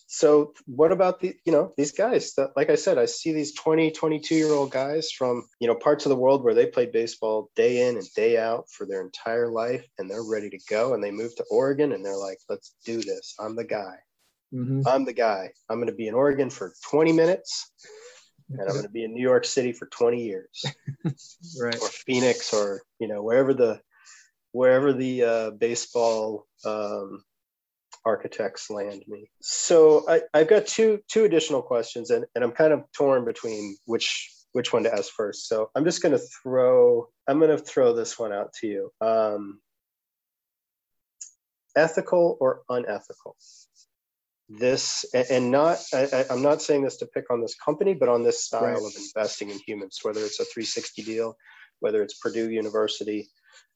[0.09, 3.55] So what about the you know these guys that like I said I see these
[3.55, 6.93] 20 22 year old guys from you know parts of the world where they played
[6.93, 10.95] baseball day in and day out for their entire life and they're ready to go
[10.95, 13.97] and they move to Oregon and they're like let's do this I'm the guy
[14.53, 14.83] mm-hmm.
[14.87, 17.71] I'm the guy I'm going to be in Oregon for 20 minutes
[18.51, 20.65] and I'm going to be in New York City for 20 years,
[21.61, 21.75] right?
[21.75, 23.81] Or Phoenix, or you know wherever the
[24.53, 27.23] wherever the uh, baseball um,
[28.05, 29.31] architects land me.
[29.41, 33.77] So I, I've got two two additional questions, and, and I'm kind of torn between
[33.87, 35.49] which which one to ask first.
[35.49, 38.91] So I'm just going to throw I'm going to throw this one out to you.
[39.01, 39.61] Um,
[41.77, 43.37] ethical or unethical?
[44.49, 48.23] This and not I, am not saying this to pick on this company but on
[48.23, 48.77] this style right.
[48.77, 51.37] of investing in humans whether it's a 360 deal
[51.81, 53.29] whether it's purdue university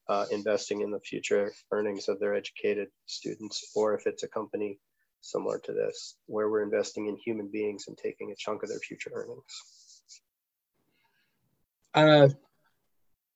[0.07, 4.79] uh, investing in the future earnings of their educated students or if it's a company
[5.19, 8.79] similar to this where we're investing in human beings and taking a chunk of their
[8.79, 10.01] future earnings
[11.95, 12.29] uh,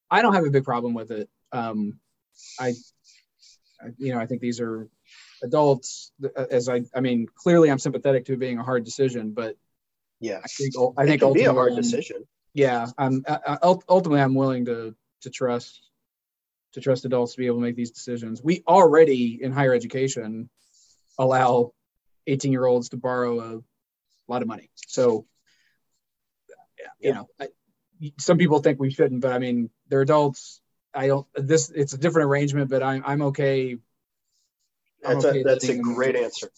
[0.10, 2.00] i don't have a big problem with it um,
[2.62, 2.74] I,
[3.82, 4.90] I you know i think these are
[5.46, 9.32] adults uh, as i i mean clearly i'm sympathetic to it being a hard decision
[9.32, 9.56] but
[10.20, 12.26] yeah i think i think it can be a hard decision.
[12.54, 15.82] Yeah i'm uh, uh, I, ultimately i'm willing to to trust
[16.74, 18.44] to trust adults to be able to make these decisions.
[18.44, 20.50] We already in higher education
[21.18, 21.72] allow
[22.28, 23.62] 18 year olds to borrow a
[24.28, 24.70] lot of money.
[24.88, 25.26] So
[27.00, 27.48] you know I,
[28.20, 30.62] some people think we shouldn't but i mean they're adults.
[30.94, 33.78] I don't this it's a different arrangement but i'm, I'm okay
[35.08, 36.50] that's okay a that's a great answer.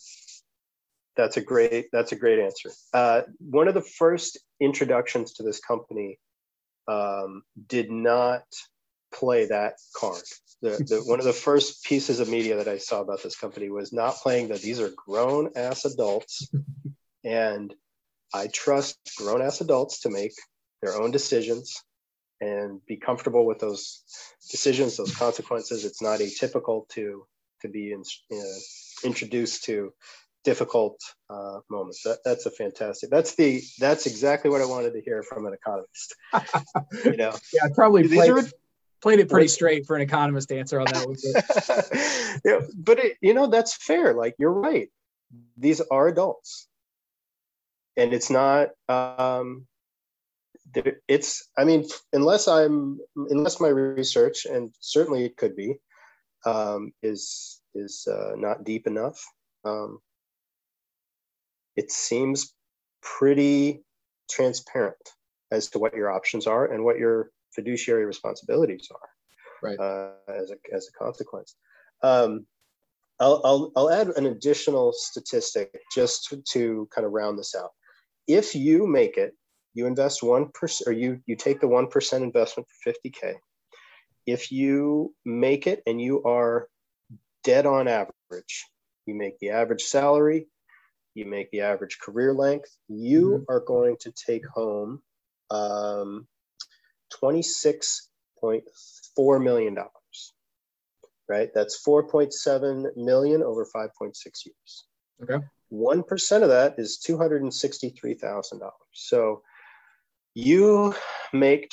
[1.15, 2.71] That's a great that's a great answer.
[2.93, 6.19] Uh, one of the first introductions to this company
[6.87, 8.43] um, did not
[9.13, 10.21] play that card.
[10.61, 13.69] The, the one of the first pieces of media that I saw about this company
[13.69, 16.49] was not playing that these are grown ass adults,
[17.23, 17.73] and
[18.33, 20.33] I trust grown ass adults to make
[20.81, 21.83] their own decisions
[22.39, 24.03] and be comfortable with those
[24.51, 25.85] decisions, those consequences.
[25.85, 27.25] It's not atypical to
[27.61, 28.59] to be in, uh,
[29.03, 29.93] introduced to
[30.43, 30.99] difficult
[31.29, 32.03] uh, moments.
[32.03, 33.09] That, that's a fantastic.
[33.09, 36.15] That's the that's exactly what I wanted to hear from an economist.
[37.03, 38.43] you know, Yeah, I probably played, are-
[39.01, 41.17] played it pretty straight for an economist to answer on that one.
[41.33, 44.13] but- yeah, but it, you know that's fair.
[44.13, 44.89] Like you're right.
[45.57, 46.67] These are adults,
[47.97, 48.69] and it's not.
[48.87, 49.67] Um,
[51.07, 51.49] it's.
[51.57, 55.75] I mean, unless I'm, unless my research, and certainly it could be,
[56.45, 59.23] um, is is uh, not deep enough.
[59.65, 59.99] Um,
[61.75, 62.53] it seems
[63.01, 63.83] pretty
[64.29, 64.97] transparent
[65.51, 69.09] as to what your options are and what your fiduciary responsibilities are
[69.63, 69.79] Right.
[69.79, 71.55] uh, as, a, as a consequence.
[72.03, 72.45] Um,
[73.19, 77.71] I'll, I'll, I'll add an additional statistic just to, to kind of round this out.
[78.27, 79.33] If you make it,
[79.73, 83.35] you invest 1% or you, you take the 1% investment for 50K.
[84.27, 86.67] If you make it and you are
[87.43, 88.67] dead on average,
[89.05, 90.47] you make the average salary,
[91.15, 95.01] you make the average career length, you are going to take home
[95.49, 96.27] um,
[97.23, 99.77] $26.4 million,
[101.29, 101.49] right?
[101.55, 104.13] That's 4.7 million over 5.6
[104.45, 104.85] years.
[105.23, 105.39] Okay.
[105.71, 108.69] 1% of that is $263,000.
[108.93, 109.41] So
[110.33, 110.93] you
[111.33, 111.69] make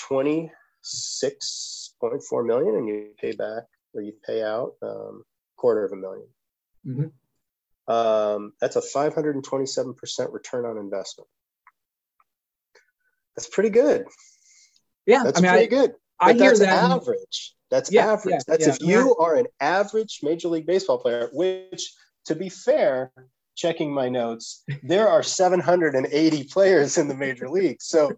[2.02, 3.64] 26.4 million and you pay back
[3.94, 5.22] or you pay out um,
[5.56, 6.22] quarter of a 1000000
[6.86, 7.12] Mhm.
[7.86, 11.28] Um, that's a 527% return on investment.
[13.36, 14.06] That's pretty good.
[15.06, 15.94] Yeah, That's I mean, pretty I, good.
[16.20, 16.90] I hear that's that.
[16.90, 17.54] average.
[17.70, 18.34] That's Yeah, average.
[18.34, 18.74] yeah, that's yeah.
[18.74, 21.92] if you are an average Major League Baseball player, which,
[22.26, 23.12] to be fair,
[23.56, 27.82] checking my notes, there are 780 players in the Major League.
[27.82, 28.12] So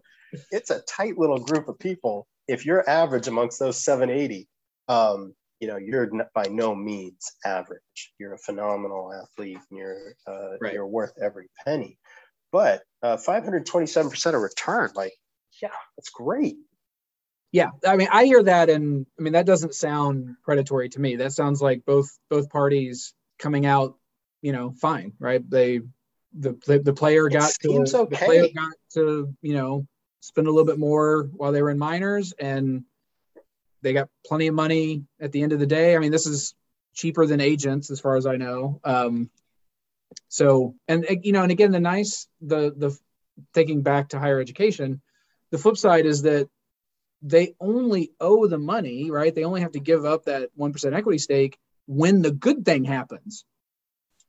[0.51, 2.27] it's a tight little group of people.
[2.47, 4.47] If you're average amongst those 780,
[4.87, 8.13] um, you know, you're by no means average.
[8.19, 10.73] You're a phenomenal athlete and you're, uh, Right.
[10.73, 11.97] you're worth every penny.
[12.51, 15.13] But uh, 527% of return, like,
[15.61, 16.57] yeah, that's great.
[17.51, 21.15] yeah i mean i hear that and i mean that doesn't sound predatory to me
[21.15, 23.97] that sounds like both both parties coming out
[24.41, 25.79] you know fine right they
[26.37, 29.87] the the, the player It got to seems the player got to you know
[30.21, 32.83] spend a little bit more while they were in minors and
[33.81, 36.55] they got plenty of money at the end of the day i mean this is
[36.93, 39.29] cheaper than agents as far as i know um
[40.27, 42.97] so and you know and again the nice the the
[43.53, 45.01] thinking back to higher education
[45.51, 46.49] the flip side is that
[47.21, 49.33] they only owe the money, right?
[49.33, 51.57] They only have to give up that 1% equity stake
[51.87, 53.45] when the good thing happens,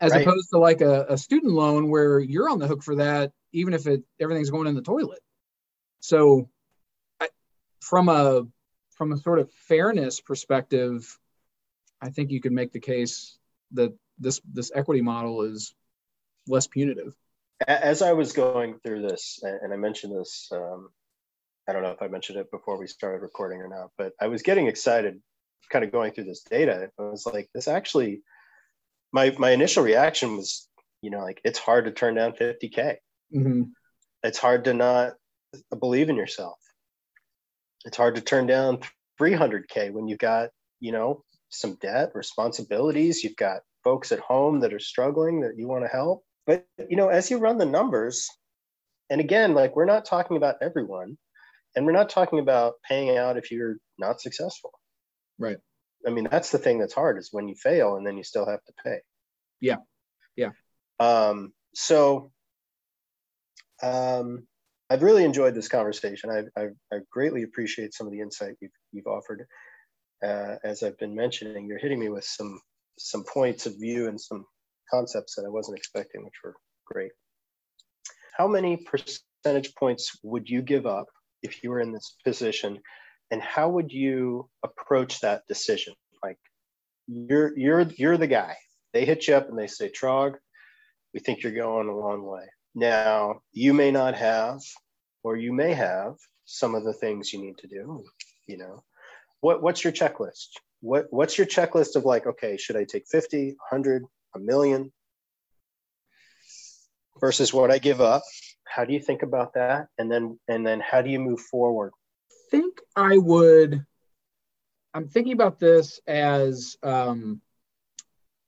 [0.00, 0.22] as Right.
[0.22, 3.74] opposed to like a, a student loan where you're on the hook for that, even
[3.74, 5.20] if it everything's going in the toilet.
[6.00, 6.48] So,
[7.20, 7.28] I,
[7.80, 8.46] from a
[8.96, 11.18] from a sort of fairness perspective,
[12.00, 13.38] I think you could make the case
[13.72, 15.74] that this this equity model is
[16.46, 17.14] less punitive.
[17.66, 20.90] As I was going through this, and I mentioned this, um,
[21.68, 24.28] I don't know if I mentioned it before we started recording or not, but I
[24.28, 25.20] was getting excited
[25.68, 26.90] kind of going through this data.
[26.98, 28.22] I was like, this actually,
[29.12, 30.68] my, my initial reaction was,
[31.02, 32.96] you know, like it's hard to turn down 50K.
[33.32, 33.62] hmm
[34.22, 35.14] It's hard to not
[35.78, 36.58] believe in yourself.
[37.84, 38.80] It's hard to turn down
[39.20, 43.24] 300K when you've got, you know, some debt, responsibilities.
[43.24, 46.24] You've got folks at home that are struggling that you want to help.
[46.46, 48.28] But, you know, as you run the numbers,
[49.10, 51.16] and again, like we're not talking about everyone,
[51.76, 54.72] and we're not talking about paying out if you're not successful.
[55.38, 55.58] Right.
[56.06, 58.46] I mean, that's the thing that's hard is when you fail and then you still
[58.46, 58.98] have to pay.
[59.60, 59.76] Yeah.
[60.36, 60.50] Yeah.
[60.98, 62.32] Um, so
[63.82, 64.47] um,
[64.90, 66.30] I've really enjoyed this conversation.
[66.30, 69.46] I, I, I greatly appreciate some of the insight you've, you've offered.
[70.24, 72.60] Uh, as I've been mentioning, you're hitting me with some
[73.00, 74.44] some points of view and some
[74.90, 77.12] concepts that I wasn't expecting, which were great.
[78.36, 81.06] How many percentage points would you give up
[81.42, 82.80] if you were in this position,
[83.30, 85.94] and how would you approach that decision?
[86.24, 86.38] Like,
[87.06, 88.56] you're you're you're the guy.
[88.92, 90.34] They hit you up and they say, "Trog,
[91.14, 92.46] we think you're going a long way."
[92.78, 94.60] Now, you may not have,
[95.24, 96.14] or you may have
[96.44, 98.04] some of the things you need to do.
[98.46, 98.84] You know,
[99.40, 100.50] what what's your checklist?
[100.80, 104.04] What what's your checklist of like, okay, should I take 50, 100,
[104.36, 104.92] a million
[107.20, 108.22] versus what I give up.
[108.64, 109.88] How do you think about that?
[109.98, 111.92] And then and then how do you move forward?
[112.30, 113.84] I think I would
[114.94, 117.40] I'm thinking about this as um,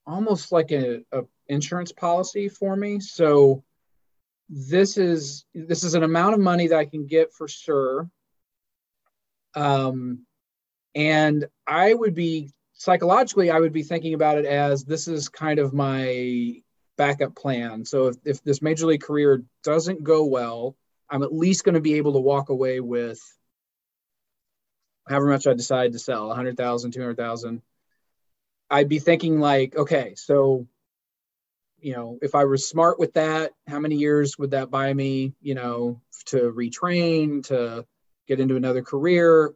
[0.06, 3.00] almost like a, a insurance policy for me.
[3.00, 3.64] So
[4.50, 8.10] this is this is an amount of money that I can get for sure.
[9.54, 10.26] Um,
[10.94, 15.60] and I would be psychologically, I would be thinking about it as this is kind
[15.60, 16.62] of my
[16.98, 17.84] backup plan.
[17.84, 20.76] So if, if this major league career doesn't go well,
[21.08, 23.20] I'm at least going to be able to walk away with
[25.08, 27.62] however much I decide to sell 100,000, 200,000.
[28.68, 30.66] I'd be thinking like, okay, so
[31.82, 35.34] you know, if I was smart with that, how many years would that buy me,
[35.40, 37.86] you know, to retrain, to
[38.26, 39.54] get into another career?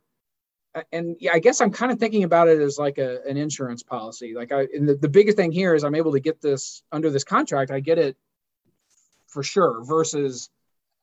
[0.92, 3.82] and yeah, I guess I'm kind of thinking about it as like a, an insurance
[3.82, 4.34] policy.
[4.34, 7.10] Like I, and the, the biggest thing here is I'm able to get this under
[7.10, 7.70] this contract.
[7.70, 8.16] I get it
[9.28, 10.50] for sure versus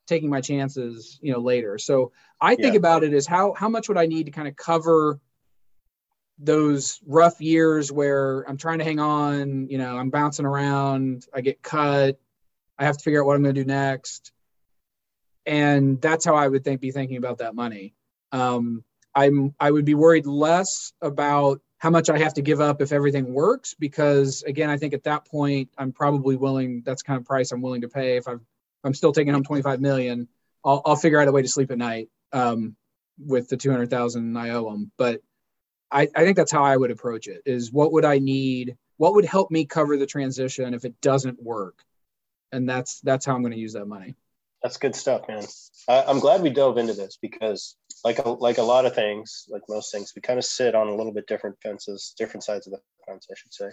[0.07, 1.77] taking my chances, you know, later.
[1.77, 2.79] So I think yeah.
[2.79, 5.19] about it as how, how much would I need to kind of cover
[6.41, 11.41] those rough years where I'm trying to hang on, you know, I'm bouncing around, I
[11.41, 12.19] get cut,
[12.77, 14.31] I have to figure out what I'm going to do next.
[15.45, 17.93] And that's how I would think, be thinking about that money.
[18.31, 18.83] Um,
[19.13, 22.91] I'm I would be worried less about how much I have to give up if
[22.91, 27.25] everything works because again I think at that point I'm probably willing that's kind of
[27.25, 28.41] price I'm willing to pay if I'm
[28.83, 30.27] I'm still taking home 25 million
[30.63, 32.75] I'll I'll figure out a way to sleep at night um,
[33.19, 35.21] with the 200,000 I owe them but
[35.91, 39.15] I, I think that's how I would approach it is what would I need what
[39.15, 41.83] would help me cover the transition if it doesn't work
[42.51, 44.15] and that's that's how I'm going to use that money
[44.63, 45.43] that's good stuff man
[45.87, 49.45] I, I'm glad we dove into this because like a, like a lot of things,
[49.49, 52.67] like most things, we kind of sit on a little bit different fences, different sides
[52.67, 53.69] of the fence, I should say.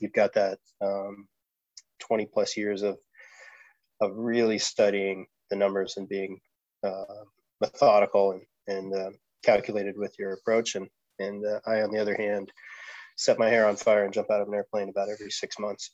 [0.00, 1.28] You've got that um,
[2.00, 2.98] 20 plus years of
[4.00, 6.40] of really studying the numbers and being
[6.82, 7.24] uh,
[7.60, 9.10] methodical and, and uh,
[9.44, 10.74] calculated with your approach.
[10.74, 10.88] And,
[11.20, 12.50] and uh, I, on the other hand,
[13.16, 15.90] set my hair on fire and jump out of an airplane about every six months.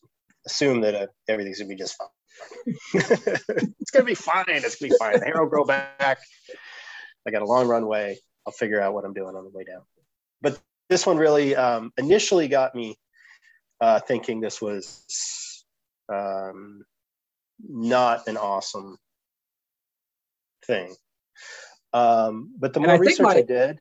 [0.46, 2.08] Assume that uh, everything's gonna be just fine.
[3.80, 4.44] it's gonna be fine.
[4.48, 5.18] It's gonna be fine.
[5.18, 6.18] The hair will grow back.
[7.26, 8.18] I got a long runway.
[8.46, 9.82] I'll figure out what I'm doing on the way down.
[10.40, 12.96] But this one really um, initially got me
[13.80, 15.64] uh, thinking this was
[16.12, 16.84] um,
[17.60, 18.96] not an awesome
[20.64, 20.94] thing.
[21.92, 23.80] Um, but the more I research my, I did,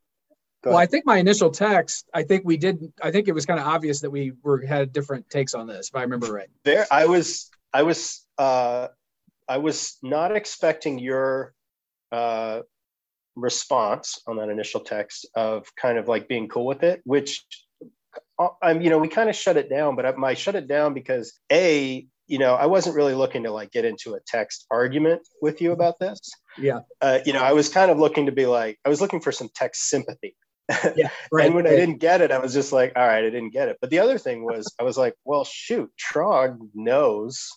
[0.66, 2.92] well, I think my initial text, I think we did.
[3.02, 5.90] I think it was kind of obvious that we were had different takes on this,
[5.90, 6.50] if I remember right.
[6.64, 8.88] There, I was, I was, uh,
[9.48, 11.54] I was not expecting your
[12.12, 12.62] uh,
[13.36, 17.46] response on that initial text of kind of like being cool with it, which
[18.40, 20.68] uh, I'm, you know, we kind of shut it down, but I, I shut it
[20.68, 24.66] down because a, you know, I wasn't really looking to like get into a text
[24.72, 26.20] argument with you about this.
[26.58, 26.80] Yeah.
[27.02, 29.32] Uh, you know, I was kind of looking to be like, I was looking for
[29.32, 30.36] some text sympathy.
[30.96, 31.10] Yeah.
[31.32, 31.46] Right.
[31.46, 31.74] and when right.
[31.74, 33.78] I didn't get it, I was just like, all right, I didn't get it.
[33.82, 37.50] But the other thing was, I was like, well, shoot, Trog knows.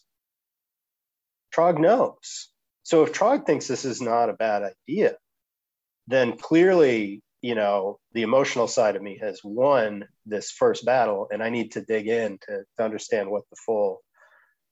[1.54, 2.48] Trog knows.
[2.82, 5.16] So if Trog thinks this is not a bad idea,
[6.06, 11.42] then clearly you know the emotional side of me has won this first battle and
[11.42, 14.00] i need to dig in to, to understand what the full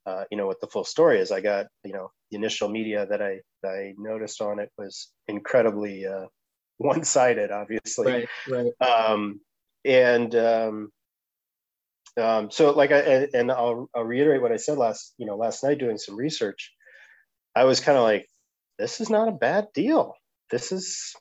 [0.07, 3.07] uh, you know what the full story is i got you know the initial media
[3.07, 6.27] that i that i noticed on it was incredibly uh,
[6.79, 8.13] one-sided obviously.
[8.13, 8.73] Right, right.
[8.81, 9.41] Um,
[9.85, 10.93] and um,
[12.21, 15.63] um, so like i and I'll, I'll reiterate what i said last you know last
[15.63, 16.73] night doing some research.
[17.55, 18.27] I was kind of like
[18.79, 20.15] this is not a bad deal.
[20.51, 21.15] This is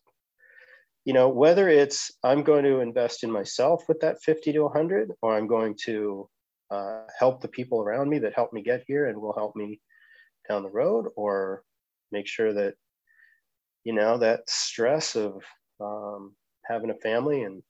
[1.06, 5.12] you know whether it's i'm going to invest in myself with that 50 to 100
[5.22, 6.28] or i'm going to
[6.72, 9.80] uh, help the people around me that help me get here and will help me
[10.50, 11.64] down the road or
[12.12, 12.74] make sure that
[13.86, 15.42] you know that stress of
[15.80, 17.64] um, having a family and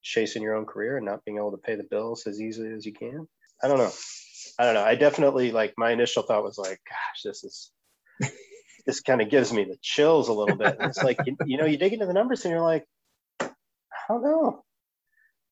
[0.00, 2.84] chasing your own career and not being able to pay the bills as easily as
[2.84, 3.28] you can
[3.62, 3.92] i don't know
[4.58, 7.70] i don't know i definitely like my initial thought was like gosh this is
[8.86, 10.76] this kind of gives me the chills a little bit.
[10.80, 12.84] It's like you, you know, you dig into the numbers and you're like,
[13.40, 13.48] I
[14.08, 14.64] don't know.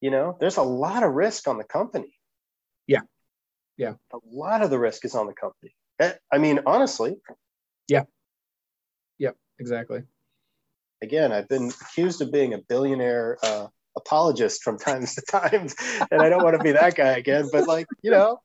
[0.00, 2.14] You know, there's a lot of risk on the company.
[2.86, 3.02] Yeah.
[3.76, 3.94] Yeah.
[4.12, 5.74] A lot of the risk is on the company.
[6.00, 7.16] Eh, I mean, honestly.
[7.86, 8.04] Yeah.
[9.60, 10.02] Exactly.
[11.02, 15.74] Again, I've been accused of being a billionaire uh, apologist from times to times,
[16.10, 18.40] and I don't want to be that guy again, but like, you know.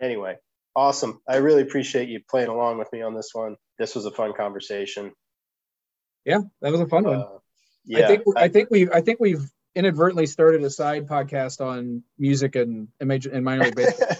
[0.00, 0.36] Anyway,
[0.76, 1.20] Awesome.
[1.26, 3.56] I really appreciate you playing along with me on this one.
[3.78, 5.12] This was a fun conversation.
[6.26, 7.20] Yeah, that was a fun one.
[7.20, 7.38] Uh,
[7.86, 11.64] yeah, I think I, I think we I think we've inadvertently started a side podcast
[11.64, 14.18] on music and major, and minor league baseball.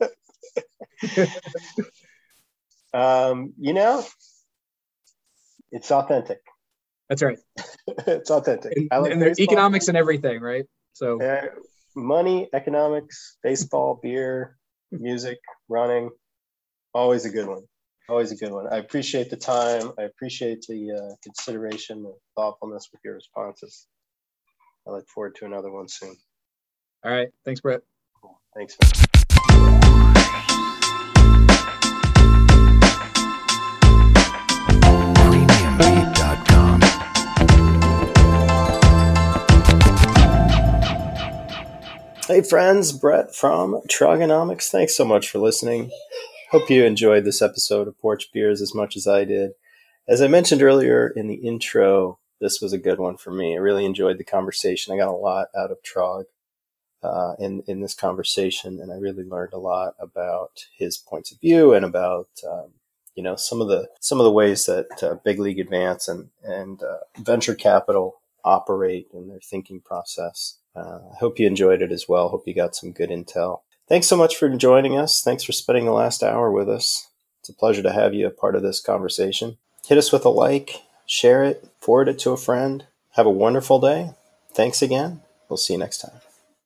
[2.96, 4.04] um, you know,
[5.70, 6.40] it's authentic.
[7.08, 7.38] That's right.
[7.86, 8.72] it's authentic.
[8.76, 10.64] And, like and there's economics and everything, right?
[10.94, 11.42] So uh,
[11.94, 14.56] money, economics, baseball, beer,
[14.90, 15.38] music,
[15.68, 16.10] running,
[16.94, 17.62] always a good one.
[18.08, 18.66] Always a good one.
[18.72, 19.92] I appreciate the time.
[19.98, 23.88] I appreciate the uh, consideration and thoughtfulness with your responses.
[24.86, 26.16] I look forward to another one soon.
[27.04, 27.28] All right.
[27.44, 27.80] Thanks, Brett.
[28.22, 28.40] Cool.
[28.54, 30.72] Thanks, man.
[42.26, 44.68] Hey friends, Brett from Trogonomics.
[44.68, 45.92] Thanks so much for listening.
[46.50, 49.52] Hope you enjoyed this episode of Porch Beers as much as I did.
[50.08, 53.54] As I mentioned earlier in the intro, this was a good one for me.
[53.54, 54.92] I really enjoyed the conversation.
[54.92, 56.24] I got a lot out of Trog
[57.00, 61.38] uh, in in this conversation, and I really learned a lot about his points of
[61.38, 62.72] view and about um,
[63.14, 66.30] you know some of the some of the ways that uh, Big League Advance and
[66.42, 70.58] and uh, venture capital operate in their thinking process.
[70.76, 72.28] Uh, I hope you enjoyed it as well.
[72.28, 73.60] Hope you got some good intel.
[73.88, 75.22] Thanks so much for joining us.
[75.22, 77.08] Thanks for spending the last hour with us.
[77.40, 79.58] It's a pleasure to have you a part of this conversation.
[79.86, 82.86] Hit us with a like, share it, forward it to a friend.
[83.12, 84.10] Have a wonderful day.
[84.52, 85.22] Thanks again.
[85.48, 86.25] We'll see you next time.